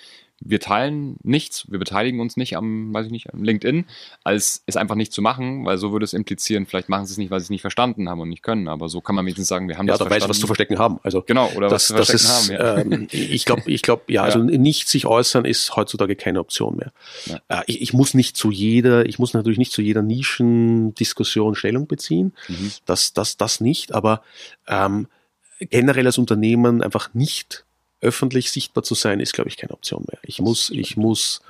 wir 0.47 0.59
teilen 0.59 1.17
nichts, 1.23 1.65
wir 1.69 1.79
beteiligen 1.79 2.19
uns 2.19 2.37
nicht 2.37 2.55
am, 2.55 2.93
weiß 2.93 3.07
ich 3.07 3.11
nicht, 3.11 3.33
am 3.33 3.43
LinkedIn, 3.43 3.85
als 4.23 4.63
es 4.67 4.77
einfach 4.77 4.95
nicht 4.95 5.11
zu 5.11 5.23
machen, 5.23 5.65
weil 5.65 5.77
so 5.77 5.91
würde 5.91 6.03
es 6.03 6.13
implizieren, 6.13 6.67
vielleicht 6.67 6.87
machen 6.87 7.07
sie 7.07 7.13
es 7.13 7.17
nicht, 7.17 7.31
weil 7.31 7.39
sie 7.39 7.45
es 7.45 7.49
nicht 7.49 7.61
verstanden 7.61 8.07
haben 8.07 8.21
und 8.21 8.29
nicht 8.29 8.43
können, 8.43 8.67
aber 8.67 8.87
so 8.87 9.01
kann 9.01 9.15
man 9.15 9.25
wenigstens 9.25 9.47
sagen, 9.47 9.67
wir 9.67 9.77
haben 9.77 9.87
ja, 9.87 9.93
das 9.93 9.99
da 9.99 10.05
verstanden. 10.05 10.23
weiß, 10.23 10.29
was 10.29 10.39
zu 10.39 10.47
verstecken 10.47 10.77
haben. 10.77 10.99
Also 11.01 11.23
genau, 11.23 11.49
oder 11.55 11.67
das, 11.67 11.91
was 11.91 12.05
zu 12.05 12.17
verstecken 12.17 12.53
ist, 12.53 12.59
haben. 12.59 12.91
Ja. 12.91 12.95
Ähm, 12.95 13.07
ich 13.11 13.45
glaube, 13.45 13.63
ich 13.65 13.81
glaube, 13.81 14.03
ja, 14.07 14.23
also 14.23 14.39
ja. 14.39 14.45
nicht 14.57 14.87
sich 14.87 15.07
äußern 15.07 15.45
ist 15.45 15.75
heutzutage 15.75 16.15
keine 16.15 16.39
Option 16.39 16.77
mehr. 16.77 16.91
Ja. 17.25 17.61
Äh, 17.61 17.63
ich, 17.65 17.81
ich, 17.81 17.93
muss 17.93 18.13
nicht 18.13 18.37
zu 18.37 18.51
jeder, 18.51 19.07
ich 19.07 19.17
muss 19.17 19.33
natürlich 19.33 19.57
nicht 19.57 19.71
zu 19.71 19.81
jeder 19.81 20.03
Nischendiskussion 20.03 21.55
Stellung 21.55 21.87
beziehen, 21.87 22.33
mhm. 22.47 22.71
das, 22.85 23.13
das, 23.13 23.37
das 23.37 23.61
nicht, 23.61 23.95
aber 23.95 24.21
ähm, 24.67 25.07
generell 25.59 26.05
als 26.05 26.19
Unternehmen 26.19 26.83
einfach 26.83 27.13
nicht 27.13 27.64
öffentlich 28.05 28.51
sichtbar 28.51 28.83
zu 28.83 28.95
sein, 28.95 29.19
ist, 29.19 29.33
glaube 29.33 29.49
ich, 29.49 29.57
keine 29.57 29.73
Option 29.73 30.05
mehr. 30.07 30.19
Ich 30.23 30.39
muss, 30.39 30.69
ich 30.69 30.95
muss, 30.95 31.41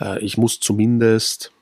äh, 0.00 0.18
ich 0.24 0.36
muss 0.38 0.60
zumindest 0.60 1.52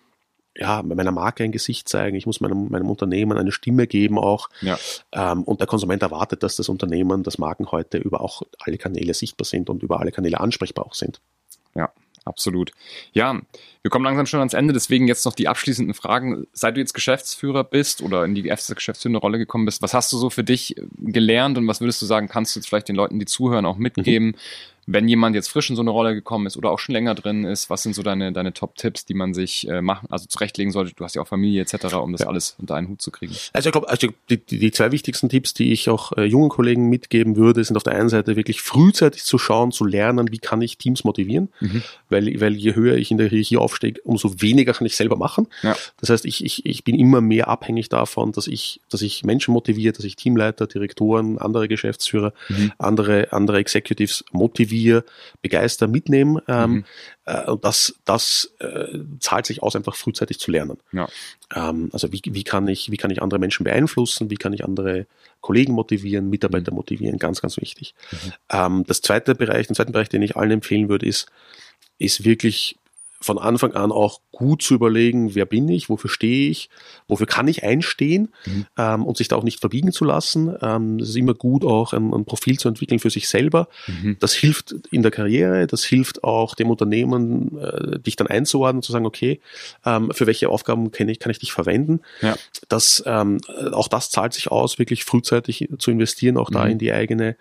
ja, 0.58 0.82
meiner 0.82 1.12
Marke 1.12 1.44
ein 1.44 1.52
Gesicht 1.52 1.88
zeigen, 1.88 2.16
ich 2.16 2.26
muss 2.26 2.40
meinem, 2.40 2.68
meinem 2.70 2.88
Unternehmen 2.88 3.36
eine 3.36 3.52
Stimme 3.52 3.86
geben 3.86 4.18
auch. 4.18 4.48
Ja. 4.62 4.78
Ähm, 5.12 5.42
und 5.42 5.60
der 5.60 5.66
Konsument 5.66 6.02
erwartet, 6.02 6.42
dass 6.42 6.56
das 6.56 6.68
Unternehmen, 6.68 7.22
das 7.22 7.38
Marken 7.38 7.70
heute 7.72 7.98
über 7.98 8.20
auch 8.20 8.42
alle 8.60 8.78
Kanäle 8.78 9.12
sichtbar 9.12 9.44
sind 9.44 9.68
und 9.68 9.82
über 9.82 10.00
alle 10.00 10.12
Kanäle 10.12 10.40
ansprechbar 10.40 10.86
auch 10.86 10.94
sind. 10.94 11.20
Ja, 11.74 11.92
absolut. 12.26 12.72
Ja, 13.12 13.40
wir 13.82 13.90
kommen 13.90 14.04
langsam 14.04 14.26
schon 14.26 14.40
ans 14.40 14.52
Ende, 14.52 14.72
deswegen 14.72 15.06
jetzt 15.06 15.24
noch 15.24 15.34
die 15.34 15.48
abschließenden 15.48 15.94
Fragen. 15.94 16.46
Seit 16.52 16.76
du 16.76 16.80
jetzt 16.80 16.92
Geschäftsführer 16.92 17.64
bist 17.64 18.02
oder 18.02 18.24
in 18.24 18.34
die 18.34 18.46
erste 18.46 18.74
geschäftsführende 18.74 19.20
Rolle 19.20 19.38
gekommen 19.38 19.64
bist, 19.64 19.80
was 19.80 19.94
hast 19.94 20.12
du 20.12 20.18
so 20.18 20.28
für 20.28 20.44
dich 20.44 20.76
gelernt 20.98 21.56
und 21.56 21.66
was 21.66 21.80
würdest 21.80 22.02
du 22.02 22.06
sagen, 22.06 22.28
kannst 22.28 22.54
du 22.54 22.60
jetzt 22.60 22.68
vielleicht 22.68 22.88
den 22.88 22.96
Leuten, 22.96 23.18
die 23.18 23.26
zuhören, 23.26 23.64
auch 23.64 23.76
mitgeben, 23.76 24.28
mhm 24.28 24.34
wenn 24.86 25.08
jemand 25.08 25.34
jetzt 25.34 25.48
frisch 25.48 25.68
in 25.68 25.76
so 25.76 25.82
eine 25.82 25.90
Rolle 25.90 26.14
gekommen 26.14 26.46
ist 26.46 26.56
oder 26.56 26.70
auch 26.70 26.78
schon 26.78 26.92
länger 26.92 27.14
drin 27.16 27.44
ist, 27.44 27.68
was 27.68 27.82
sind 27.82 27.94
so 27.94 28.02
deine, 28.02 28.32
deine 28.32 28.52
Top-Tipps, 28.52 29.04
die 29.04 29.14
man 29.14 29.34
sich 29.34 29.68
äh, 29.68 29.82
machen, 29.82 30.06
also 30.10 30.26
zurechtlegen 30.26 30.72
sollte? 30.72 30.94
Du 30.94 31.04
hast 31.04 31.16
ja 31.16 31.22
auch 31.22 31.26
Familie 31.26 31.62
etc., 31.62 31.94
um 31.96 32.12
das 32.12 32.20
ja. 32.20 32.28
alles 32.28 32.54
unter 32.58 32.76
einen 32.76 32.88
Hut 32.88 33.02
zu 33.02 33.10
kriegen. 33.10 33.34
Also 33.52 33.68
ich 33.68 33.72
glaube, 33.72 33.88
also 33.88 34.08
die, 34.30 34.38
die 34.38 34.70
zwei 34.70 34.92
wichtigsten 34.92 35.28
Tipps, 35.28 35.54
die 35.54 35.72
ich 35.72 35.90
auch 35.90 36.12
äh, 36.12 36.24
jungen 36.24 36.48
Kollegen 36.48 36.88
mitgeben 36.88 37.36
würde, 37.36 37.64
sind 37.64 37.76
auf 37.76 37.82
der 37.82 37.94
einen 37.94 38.08
Seite 38.08 38.36
wirklich 38.36 38.62
frühzeitig 38.62 39.24
zu 39.24 39.38
schauen, 39.38 39.72
zu 39.72 39.84
lernen, 39.84 40.30
wie 40.30 40.38
kann 40.38 40.62
ich 40.62 40.78
Teams 40.78 41.02
motivieren, 41.02 41.48
mhm. 41.58 41.82
Weil, 42.08 42.40
weil 42.40 42.54
je 42.54 42.74
höher 42.74 42.96
ich 42.96 43.10
in 43.10 43.18
der 43.18 43.28
Hierarchie 43.28 43.56
aufsteige, 43.56 44.00
umso 44.02 44.40
weniger 44.40 44.72
kann 44.72 44.86
ich 44.86 44.96
selber 44.96 45.16
machen. 45.16 45.48
Ja. 45.62 45.76
Das 46.00 46.10
heißt, 46.10 46.24
ich, 46.24 46.44
ich, 46.44 46.64
ich 46.64 46.84
bin 46.84 46.98
immer 46.98 47.20
mehr 47.20 47.48
abhängig 47.48 47.88
davon, 47.88 48.32
dass 48.32 48.46
ich, 48.46 48.80
dass 48.90 49.02
ich 49.02 49.24
Menschen 49.24 49.52
motiviere, 49.52 49.92
dass 49.92 50.04
ich 50.04 50.16
Teamleiter, 50.16 50.66
Direktoren, 50.66 51.38
andere 51.38 51.68
Geschäftsführer, 51.68 52.32
mhm. 52.48 52.72
andere, 52.78 53.32
andere 53.32 53.58
Executives 53.58 54.24
motiviere, 54.32 55.04
begeister 55.42 55.88
mitnehmen. 55.88 56.40
Ähm, 56.48 56.70
mhm. 56.70 56.84
äh, 57.24 57.50
und 57.50 57.64
das, 57.64 57.94
das 58.04 58.52
äh, 58.60 58.98
zahlt 59.20 59.46
sich 59.46 59.62
aus, 59.62 59.76
einfach 59.76 59.96
frühzeitig 59.96 60.38
zu 60.38 60.50
lernen. 60.50 60.78
Ja. 60.92 61.08
Ähm, 61.54 61.90
also 61.92 62.12
wie, 62.12 62.22
wie, 62.24 62.44
kann 62.44 62.68
ich, 62.68 62.90
wie 62.90 62.96
kann 62.96 63.10
ich 63.10 63.22
andere 63.22 63.40
Menschen 63.40 63.64
beeinflussen? 63.64 64.30
Wie 64.30 64.36
kann 64.36 64.52
ich 64.52 64.64
andere 64.64 65.06
Kollegen 65.40 65.72
motivieren, 65.72 66.30
Mitarbeiter 66.30 66.70
mhm. 66.70 66.76
motivieren? 66.76 67.18
Ganz, 67.18 67.40
ganz 67.40 67.56
wichtig. 67.56 67.94
Mhm. 68.10 68.32
Ähm, 68.50 68.84
das 68.86 69.00
zweite 69.00 69.34
Bereich, 69.34 69.66
den 69.66 69.74
zweiten 69.74 69.92
Bereich, 69.92 70.08
den 70.08 70.22
ich 70.22 70.36
allen 70.36 70.52
empfehlen 70.52 70.88
würde, 70.88 71.06
ist, 71.06 71.26
ist 71.98 72.24
wirklich 72.24 72.76
von 73.20 73.38
Anfang 73.38 73.72
an 73.72 73.92
auch 73.92 74.20
gut 74.30 74.62
zu 74.62 74.74
überlegen, 74.74 75.34
wer 75.34 75.46
bin 75.46 75.68
ich, 75.68 75.88
wofür 75.88 76.10
stehe 76.10 76.50
ich, 76.50 76.68
wofür 77.08 77.26
kann 77.26 77.48
ich 77.48 77.64
einstehen 77.64 78.28
mhm. 78.44 78.66
ähm, 78.76 79.04
und 79.04 79.16
sich 79.16 79.28
da 79.28 79.36
auch 79.36 79.42
nicht 79.42 79.60
verbiegen 79.60 79.90
zu 79.90 80.04
lassen. 80.04 80.54
Ähm, 80.60 80.98
es 81.00 81.08
ist 81.08 81.16
immer 81.16 81.34
gut, 81.34 81.64
auch 81.64 81.92
ein, 81.92 82.12
ein, 82.12 82.24
Profil 82.24 82.58
zu 82.58 82.68
entwickeln 82.68 82.98
für 82.98 83.10
sich 83.10 83.28
selber. 83.28 83.68
Mhm. 83.86 84.16
Das 84.20 84.34
hilft 84.34 84.72
in 84.90 85.02
der 85.02 85.10
Karriere, 85.10 85.66
das 85.66 85.84
hilft 85.84 86.24
auch 86.24 86.54
dem 86.54 86.70
Unternehmen, 86.70 87.58
äh, 87.58 87.98
dich 87.98 88.16
dann 88.16 88.26
einzuordnen, 88.26 88.82
zu 88.82 88.92
sagen, 88.92 89.06
okay, 89.06 89.40
ähm, 89.84 90.12
für 90.12 90.26
welche 90.26 90.50
Aufgaben 90.50 90.90
kann 90.90 91.08
ich, 91.08 91.18
kann 91.18 91.30
ich 91.30 91.38
dich 91.38 91.52
verwenden. 91.52 92.00
Ja. 92.20 92.36
Das, 92.68 93.02
ähm, 93.06 93.40
auch 93.72 93.88
das 93.88 94.10
zahlt 94.10 94.34
sich 94.34 94.50
aus, 94.50 94.78
wirklich 94.78 95.04
frühzeitig 95.04 95.68
zu 95.78 95.90
investieren, 95.90 96.36
auch 96.36 96.50
mhm. 96.50 96.54
da 96.54 96.66
in 96.66 96.78
die 96.78 96.92
eigene 96.92 97.36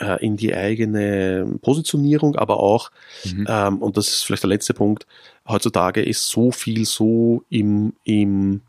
äh, 0.00 0.24
in 0.24 0.36
die 0.36 0.54
eigene 0.54 1.58
Positionierung, 1.62 2.36
aber 2.36 2.60
auch, 2.60 2.90
mhm. 3.24 3.46
ähm, 3.48 3.78
und 3.78 3.96
das 3.96 4.08
ist 4.08 4.22
vielleicht 4.24 4.42
der 4.42 4.50
letzte 4.50 4.74
Punkt, 4.74 5.06
heutzutage 5.46 6.02
ist 6.02 6.28
so 6.28 6.50
viel 6.50 6.86
so 6.86 7.44
im, 7.48 7.94
im, 8.04 8.62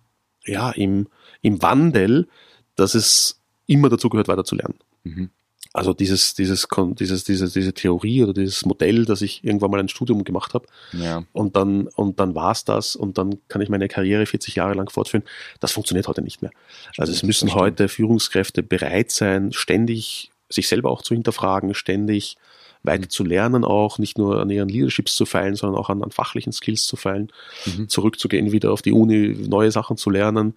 ja, 0.45 0.71
im, 0.71 1.07
im 1.41 1.61
Wandel, 1.61 2.27
dass 2.75 2.95
es 2.95 3.39
immer 3.67 3.89
dazu 3.89 4.09
gehört, 4.09 4.27
weiter 4.27 4.43
zu 4.43 4.55
lernen. 4.55 4.75
Mhm. 5.03 5.29
Also 5.73 5.93
dieses, 5.93 6.33
dieses, 6.33 6.67
dieses, 6.99 7.23
diese, 7.23 7.49
diese 7.49 7.73
Theorie 7.73 8.23
oder 8.23 8.33
dieses 8.33 8.65
Modell, 8.65 9.05
dass 9.05 9.21
ich 9.21 9.41
irgendwann 9.45 9.71
mal 9.71 9.79
ein 9.79 9.87
Studium 9.87 10.25
gemacht 10.25 10.53
habe 10.53 10.65
ja. 10.91 11.23
und 11.31 11.55
dann, 11.55 11.87
und 11.87 12.19
dann 12.19 12.35
war's 12.35 12.65
das 12.65 12.97
und 12.97 13.17
dann 13.17 13.37
kann 13.47 13.61
ich 13.61 13.69
meine 13.69 13.87
Karriere 13.87 14.25
40 14.25 14.55
Jahre 14.55 14.73
lang 14.73 14.89
fortführen, 14.89 15.23
das 15.61 15.71
funktioniert 15.71 16.09
heute 16.09 16.21
nicht 16.21 16.41
mehr. 16.41 16.51
Also 16.97 17.13
es 17.13 17.23
müssen 17.23 17.53
heute 17.53 17.87
Führungskräfte 17.87 18.63
bereit 18.63 19.11
sein, 19.11 19.53
ständig 19.53 20.30
sich 20.51 20.67
selber 20.67 20.91
auch 20.91 21.01
zu 21.01 21.13
hinterfragen, 21.13 21.73
ständig 21.73 22.37
weiter 22.83 23.09
zu 23.09 23.23
lernen, 23.23 23.63
auch 23.63 23.99
nicht 23.99 24.17
nur 24.17 24.39
an 24.39 24.49
ihren 24.49 24.69
Leaderships 24.69 25.15
zu 25.15 25.25
feilen, 25.25 25.55
sondern 25.55 25.79
auch 25.79 25.89
an, 25.89 26.03
an 26.03 26.11
fachlichen 26.11 26.51
Skills 26.51 26.85
zu 26.85 26.95
feilen, 26.95 27.31
mhm. 27.65 27.89
zurückzugehen, 27.89 28.51
wieder 28.51 28.71
auf 28.71 28.81
die 28.81 28.91
Uni, 28.91 29.35
neue 29.47 29.71
Sachen 29.71 29.97
zu 29.97 30.09
lernen. 30.09 30.55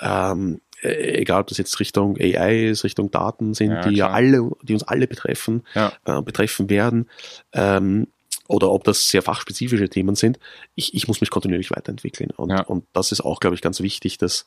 Ähm, 0.00 0.60
äh, 0.82 1.20
egal 1.20 1.42
ob 1.42 1.46
das 1.46 1.58
jetzt 1.58 1.78
Richtung 1.78 2.16
AI 2.18 2.66
ist, 2.66 2.84
Richtung 2.84 3.10
Daten 3.10 3.54
sind, 3.54 3.70
ja, 3.70 3.82
die 3.82 3.94
klar. 3.94 4.08
ja 4.08 4.10
alle, 4.10 4.50
die 4.62 4.72
uns 4.72 4.82
alle 4.82 5.06
betreffen, 5.06 5.62
ja. 5.74 5.92
äh, 6.04 6.22
betreffen 6.22 6.70
werden, 6.70 7.08
ähm, 7.52 8.08
oder 8.48 8.72
ob 8.72 8.82
das 8.82 9.08
sehr 9.08 9.22
fachspezifische 9.22 9.88
Themen 9.88 10.16
sind. 10.16 10.40
Ich, 10.74 10.94
ich 10.94 11.06
muss 11.06 11.20
mich 11.20 11.30
kontinuierlich 11.30 11.70
weiterentwickeln. 11.70 12.30
Und, 12.36 12.50
ja. 12.50 12.62
und 12.62 12.84
das 12.92 13.12
ist 13.12 13.20
auch, 13.20 13.38
glaube 13.38 13.54
ich, 13.54 13.62
ganz 13.62 13.80
wichtig, 13.80 14.18
dass 14.18 14.44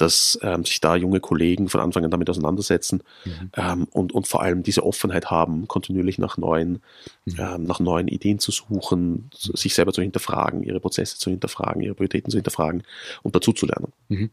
dass 0.00 0.38
ähm, 0.42 0.64
sich 0.64 0.80
da 0.80 0.96
junge 0.96 1.20
Kollegen 1.20 1.68
von 1.68 1.80
Anfang 1.80 2.04
an 2.04 2.10
damit 2.10 2.30
auseinandersetzen 2.30 3.02
mhm. 3.24 3.50
ähm, 3.56 3.86
und, 3.90 4.12
und 4.12 4.26
vor 4.26 4.42
allem 4.42 4.62
diese 4.62 4.84
Offenheit 4.84 5.30
haben, 5.30 5.68
kontinuierlich 5.68 6.18
nach 6.18 6.38
neuen, 6.38 6.82
mhm. 7.24 7.36
ähm, 7.38 7.64
nach 7.64 7.80
neuen 7.80 8.08
Ideen 8.08 8.38
zu 8.38 8.50
suchen, 8.50 9.30
sich 9.34 9.74
selber 9.74 9.92
zu 9.92 10.02
hinterfragen, 10.02 10.62
ihre 10.62 10.80
Prozesse 10.80 11.18
zu 11.18 11.30
hinterfragen, 11.30 11.82
ihre 11.82 11.94
Prioritäten 11.94 12.30
zu 12.30 12.38
hinterfragen 12.38 12.82
und 13.22 13.36
dazu 13.36 13.52
zu 13.52 13.66
lernen. 13.66 13.92
Mhm. 14.08 14.30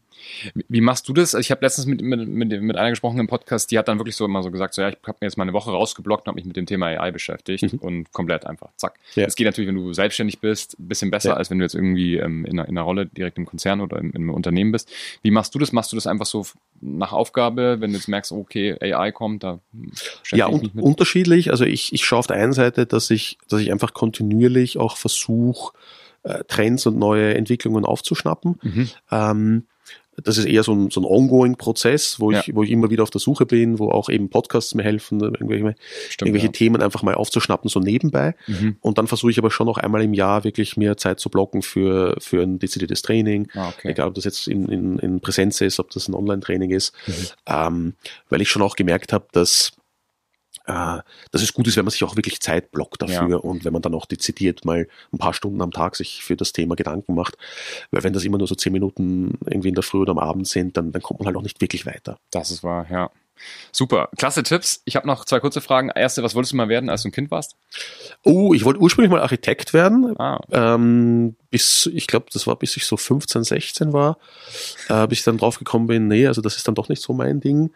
Wie 0.68 0.80
machst 0.80 1.08
du 1.08 1.12
das? 1.12 1.34
Ich 1.34 1.50
habe 1.50 1.64
letztens 1.64 1.86
mit, 1.86 2.02
mit, 2.02 2.26
mit, 2.28 2.62
mit 2.62 2.76
einer 2.76 2.90
gesprochen 2.90 3.18
im 3.20 3.26
Podcast, 3.26 3.70
die 3.70 3.78
hat 3.78 3.88
dann 3.88 3.98
wirklich 3.98 4.16
so 4.16 4.24
immer 4.24 4.42
so 4.42 4.50
gesagt, 4.50 4.74
so 4.74 4.82
ja, 4.82 4.88
ich 4.88 4.96
habe 5.06 5.18
mir 5.20 5.26
jetzt 5.26 5.36
mal 5.36 5.44
eine 5.44 5.52
Woche 5.52 5.70
rausgeblockt 5.70 6.26
und 6.26 6.28
habe 6.28 6.36
mich 6.36 6.46
mit 6.46 6.56
dem 6.56 6.66
Thema 6.66 6.86
AI 6.86 7.10
beschäftigt 7.10 7.72
mhm. 7.72 7.78
und 7.78 8.12
komplett 8.12 8.46
einfach, 8.46 8.70
zack. 8.76 8.98
Es 9.10 9.16
ja. 9.16 9.26
geht 9.26 9.46
natürlich, 9.46 9.68
wenn 9.68 9.76
du 9.76 9.92
selbstständig 9.92 10.40
bist, 10.40 10.78
ein 10.78 10.88
bisschen 10.88 11.10
besser, 11.10 11.30
ja. 11.30 11.36
als 11.36 11.50
wenn 11.50 11.58
du 11.58 11.64
jetzt 11.64 11.74
irgendwie 11.74 12.16
ähm, 12.16 12.44
in, 12.44 12.58
einer, 12.58 12.68
in, 12.68 12.76
einer, 12.76 12.82
Rolle 12.82 13.06
direkt 13.06 13.38
im 13.38 13.46
Konzern 13.46 13.80
oder 13.80 13.98
im, 13.98 14.12
im 14.12 14.30
Unternehmen 14.30 14.72
bist. 14.72 14.90
Wie 15.22 15.30
machst 15.30 15.54
du 15.54 15.57
das? 15.58 15.72
Machst 15.72 15.92
du 15.92 15.96
das 15.96 16.06
einfach 16.06 16.26
so 16.26 16.46
nach 16.80 17.12
Aufgabe, 17.12 17.80
wenn 17.80 17.90
du 17.90 17.96
jetzt 17.96 18.08
merkst, 18.08 18.32
okay, 18.32 18.76
AI 18.80 19.12
kommt, 19.12 19.42
da 19.44 19.60
Ja, 20.32 20.48
un 20.48 20.70
unterschiedlich. 20.74 21.50
Also 21.50 21.64
ich, 21.64 21.92
ich 21.92 22.04
schaue 22.04 22.20
auf 22.20 22.26
der 22.26 22.36
einen 22.36 22.52
Seite, 22.52 22.86
dass 22.86 23.10
ich, 23.10 23.38
dass 23.48 23.60
ich 23.60 23.72
einfach 23.72 23.94
kontinuierlich 23.94 24.78
auch 24.78 24.96
versuche, 24.96 25.72
äh, 26.22 26.44
Trends 26.48 26.86
und 26.86 26.98
neue 26.98 27.34
Entwicklungen 27.34 27.84
aufzuschnappen. 27.84 28.58
Mhm. 28.62 28.88
Ähm, 29.10 29.66
das 30.24 30.38
ist 30.38 30.46
eher 30.46 30.62
so 30.62 30.72
ein, 30.72 30.90
so 30.90 31.00
ein 31.00 31.04
Ongoing-Prozess, 31.04 32.20
wo, 32.20 32.30
ja. 32.30 32.40
ich, 32.40 32.54
wo 32.54 32.62
ich 32.62 32.70
immer 32.70 32.90
wieder 32.90 33.02
auf 33.02 33.10
der 33.10 33.20
Suche 33.20 33.46
bin, 33.46 33.78
wo 33.78 33.90
auch 33.90 34.08
eben 34.08 34.28
Podcasts 34.28 34.74
mir 34.74 34.82
helfen, 34.82 35.20
irgendwelche, 35.20 35.74
Stimmt, 36.08 36.28
irgendwelche 36.28 36.46
ja. 36.46 36.52
Themen 36.52 36.82
einfach 36.82 37.02
mal 37.02 37.14
aufzuschnappen, 37.14 37.68
so 37.68 37.80
nebenbei. 37.80 38.34
Mhm. 38.46 38.76
Und 38.80 38.98
dann 38.98 39.06
versuche 39.06 39.30
ich 39.30 39.38
aber 39.38 39.50
schon 39.50 39.66
noch 39.66 39.78
einmal 39.78 40.02
im 40.02 40.14
Jahr 40.14 40.44
wirklich 40.44 40.76
mehr 40.76 40.96
Zeit 40.96 41.20
zu 41.20 41.30
blocken 41.30 41.62
für, 41.62 42.16
für 42.18 42.42
ein 42.42 42.58
dezidiertes 42.58 43.02
Training. 43.02 43.48
Ah, 43.54 43.68
okay. 43.68 43.90
Egal, 43.90 44.08
ob 44.08 44.14
das 44.14 44.24
jetzt 44.24 44.48
in, 44.48 44.68
in, 44.68 44.98
in 44.98 45.20
Präsenz 45.20 45.60
ist, 45.60 45.78
ob 45.78 45.90
das 45.90 46.08
ein 46.08 46.14
Online-Training 46.14 46.70
ist. 46.70 46.92
Mhm. 47.06 47.12
Ähm, 47.46 47.94
weil 48.28 48.40
ich 48.40 48.48
schon 48.48 48.62
auch 48.62 48.76
gemerkt 48.76 49.12
habe, 49.12 49.26
dass 49.32 49.72
äh, 50.68 51.00
dass 51.32 51.42
es 51.42 51.54
gut 51.54 51.66
ist, 51.66 51.76
wenn 51.76 51.84
man 51.84 51.90
sich 51.90 52.04
auch 52.04 52.16
wirklich 52.16 52.40
Zeit 52.40 52.70
blockt 52.70 53.00
dafür 53.00 53.28
ja. 53.30 53.36
und 53.36 53.64
wenn 53.64 53.72
man 53.72 53.82
dann 53.82 53.94
auch 53.94 54.06
dezidiert 54.06 54.64
mal 54.64 54.86
ein 55.12 55.18
paar 55.18 55.32
Stunden 55.32 55.62
am 55.62 55.70
Tag 55.70 55.96
sich 55.96 56.22
für 56.22 56.36
das 56.36 56.52
Thema 56.52 56.76
Gedanken 56.76 57.14
macht. 57.14 57.36
Weil 57.90 58.04
wenn 58.04 58.12
das 58.12 58.24
immer 58.24 58.38
nur 58.38 58.46
so 58.46 58.54
zehn 58.54 58.72
Minuten 58.72 59.38
irgendwie 59.46 59.68
in 59.68 59.74
der 59.74 59.82
Früh 59.82 60.00
oder 60.00 60.12
am 60.12 60.18
Abend 60.18 60.46
sind, 60.46 60.76
dann, 60.76 60.92
dann 60.92 61.02
kommt 61.02 61.20
man 61.20 61.26
halt 61.26 61.36
auch 61.36 61.42
nicht 61.42 61.60
wirklich 61.60 61.86
weiter. 61.86 62.18
Das 62.30 62.50
ist 62.50 62.62
wahr, 62.62 62.86
ja. 62.90 63.10
Super, 63.72 64.08
klasse 64.16 64.42
Tipps. 64.42 64.82
Ich 64.84 64.96
habe 64.96 65.06
noch 65.06 65.24
zwei 65.24 65.40
kurze 65.40 65.60
Fragen. 65.60 65.90
Erste, 65.90 66.22
was 66.22 66.34
wolltest 66.34 66.52
du 66.52 66.56
mal 66.56 66.68
werden, 66.68 66.90
als 66.90 67.02
du 67.02 67.08
ein 67.08 67.12
Kind 67.12 67.30
warst? 67.30 67.56
Oh, 68.22 68.54
ich 68.54 68.64
wollte 68.64 68.80
ursprünglich 68.80 69.10
mal 69.10 69.20
Architekt 69.20 69.74
werden. 69.74 70.18
Ah. 70.18 70.40
Ähm, 70.50 71.36
bis, 71.50 71.86
ich 71.86 72.06
glaube, 72.06 72.26
das 72.32 72.46
war 72.46 72.56
bis 72.56 72.76
ich 72.76 72.86
so 72.86 72.96
15, 72.96 73.44
16 73.44 73.92
war, 73.92 74.18
äh, 74.88 75.06
bis 75.06 75.18
ich 75.18 75.24
dann 75.24 75.38
drauf 75.38 75.58
gekommen 75.58 75.86
bin, 75.86 76.08
nee, 76.08 76.26
also 76.26 76.42
das 76.42 76.56
ist 76.56 76.68
dann 76.68 76.74
doch 76.74 76.88
nicht 76.88 77.02
so 77.02 77.12
mein 77.12 77.40
Ding. 77.40 77.70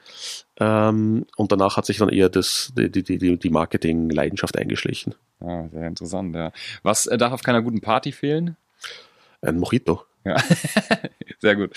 Ähm, 0.59 1.27
und 1.37 1.53
danach 1.53 1.77
hat 1.77 1.87
sich 1.87 1.99
dann 1.99 2.09
eher 2.09 2.29
das, 2.29 2.73
die, 2.77 2.91
die, 2.91 3.03
die, 3.03 3.39
die 3.39 3.51
Marketing-Leidenschaft 3.51 4.57
eingeschlichen. 4.59 5.15
Ah, 5.41 5.65
sehr 5.73 5.87
interessant, 5.87 6.35
ja. 6.35 6.53
Was 6.83 7.07
äh, 7.07 7.17
darf 7.17 7.33
auf 7.33 7.43
keiner 7.43 7.63
guten 7.63 7.81
Party 7.81 8.13
fehlen? 8.13 8.57
Ein 9.41 9.59
Mojito. 9.59 10.05
Ja, 10.25 10.37
sehr 11.41 11.57
gut. 11.57 11.73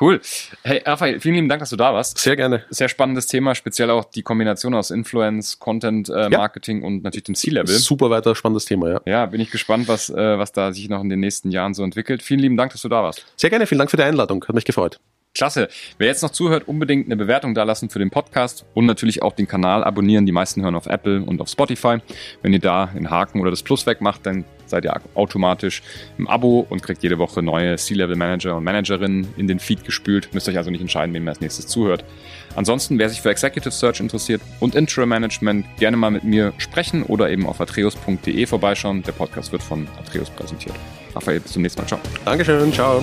Cool. 0.00 0.20
Hey, 0.62 0.82
Raphael, 0.84 1.20
vielen 1.20 1.36
lieben 1.36 1.48
Dank, 1.48 1.60
dass 1.60 1.70
du 1.70 1.76
da 1.76 1.94
warst. 1.94 2.18
Sehr 2.18 2.34
gerne. 2.34 2.64
Sehr 2.70 2.88
spannendes 2.88 3.26
Thema, 3.26 3.54
speziell 3.54 3.90
auch 3.90 4.04
die 4.04 4.22
Kombination 4.22 4.74
aus 4.74 4.90
Influence, 4.90 5.58
Content, 5.58 6.08
äh, 6.08 6.28
Marketing 6.28 6.80
ja. 6.80 6.86
und 6.86 7.04
natürlich 7.04 7.24
dem 7.24 7.34
C-Level. 7.34 7.74
Super 7.74 8.10
weiter 8.10 8.34
spannendes 8.34 8.64
Thema, 8.64 8.90
ja. 8.90 9.00
Ja, 9.06 9.26
bin 9.26 9.40
ich 9.40 9.50
gespannt, 9.50 9.86
was, 9.86 10.10
äh, 10.10 10.38
was 10.38 10.52
da 10.52 10.72
sich 10.72 10.88
noch 10.88 11.02
in 11.02 11.08
den 11.08 11.20
nächsten 11.20 11.50
Jahren 11.50 11.74
so 11.74 11.84
entwickelt. 11.84 12.22
Vielen 12.22 12.40
lieben 12.40 12.56
Dank, 12.56 12.72
dass 12.72 12.82
du 12.82 12.88
da 12.88 13.02
warst. 13.02 13.24
Sehr 13.36 13.50
gerne, 13.50 13.66
vielen 13.66 13.78
Dank 13.78 13.90
für 13.90 13.96
die 13.96 14.02
Einladung. 14.02 14.44
Hat 14.46 14.54
mich 14.54 14.64
gefreut. 14.64 14.98
Klasse. 15.34 15.68
Wer 15.98 16.06
jetzt 16.06 16.22
noch 16.22 16.30
zuhört, 16.30 16.68
unbedingt 16.68 17.06
eine 17.06 17.16
Bewertung 17.16 17.54
dalassen 17.54 17.90
für 17.90 17.98
den 17.98 18.10
Podcast 18.10 18.64
und 18.72 18.86
natürlich 18.86 19.22
auch 19.22 19.32
den 19.32 19.48
Kanal 19.48 19.82
abonnieren. 19.82 20.26
Die 20.26 20.32
meisten 20.32 20.62
hören 20.62 20.76
auf 20.76 20.86
Apple 20.86 21.22
und 21.22 21.40
auf 21.40 21.48
Spotify. 21.48 21.98
Wenn 22.42 22.52
ihr 22.52 22.60
da 22.60 22.86
den 22.86 23.10
Haken 23.10 23.40
oder 23.40 23.50
das 23.50 23.64
Plus 23.64 23.84
wegmacht, 23.84 24.24
dann 24.26 24.44
seid 24.66 24.84
ihr 24.84 24.94
automatisch 25.14 25.82
im 26.18 26.28
Abo 26.28 26.66
und 26.68 26.82
kriegt 26.82 27.02
jede 27.02 27.18
Woche 27.18 27.42
neue 27.42 27.76
C-Level 27.76 28.16
Manager 28.16 28.56
und 28.56 28.64
Managerinnen 28.64 29.28
in 29.36 29.46
den 29.46 29.58
Feed 29.58 29.84
gespült. 29.84 30.32
Müsst 30.32 30.48
euch 30.48 30.56
also 30.56 30.70
nicht 30.70 30.80
entscheiden, 30.80 31.14
wem 31.14 31.26
ihr 31.26 31.30
als 31.30 31.40
nächstes 31.40 31.66
zuhört. 31.66 32.04
Ansonsten, 32.56 32.98
wer 32.98 33.08
sich 33.08 33.20
für 33.20 33.30
Executive 33.30 33.72
Search 33.72 34.00
interessiert 34.00 34.40
und 34.60 34.74
Interim 34.74 35.08
Management, 35.08 35.66
gerne 35.78 35.96
mal 35.96 36.10
mit 36.10 36.24
mir 36.24 36.52
sprechen 36.58 37.02
oder 37.02 37.30
eben 37.30 37.46
auf 37.46 37.60
atreus.de 37.60 38.46
vorbeischauen. 38.46 39.02
Der 39.02 39.12
Podcast 39.12 39.52
wird 39.52 39.62
von 39.62 39.88
Atreus 39.98 40.30
präsentiert. 40.30 40.74
Raphael, 41.14 41.40
bis 41.40 41.52
zum 41.52 41.62
nächsten 41.62 41.80
Mal. 41.80 41.88
Ciao. 41.88 42.00
Dankeschön. 42.24 42.72
Ciao. 42.72 43.02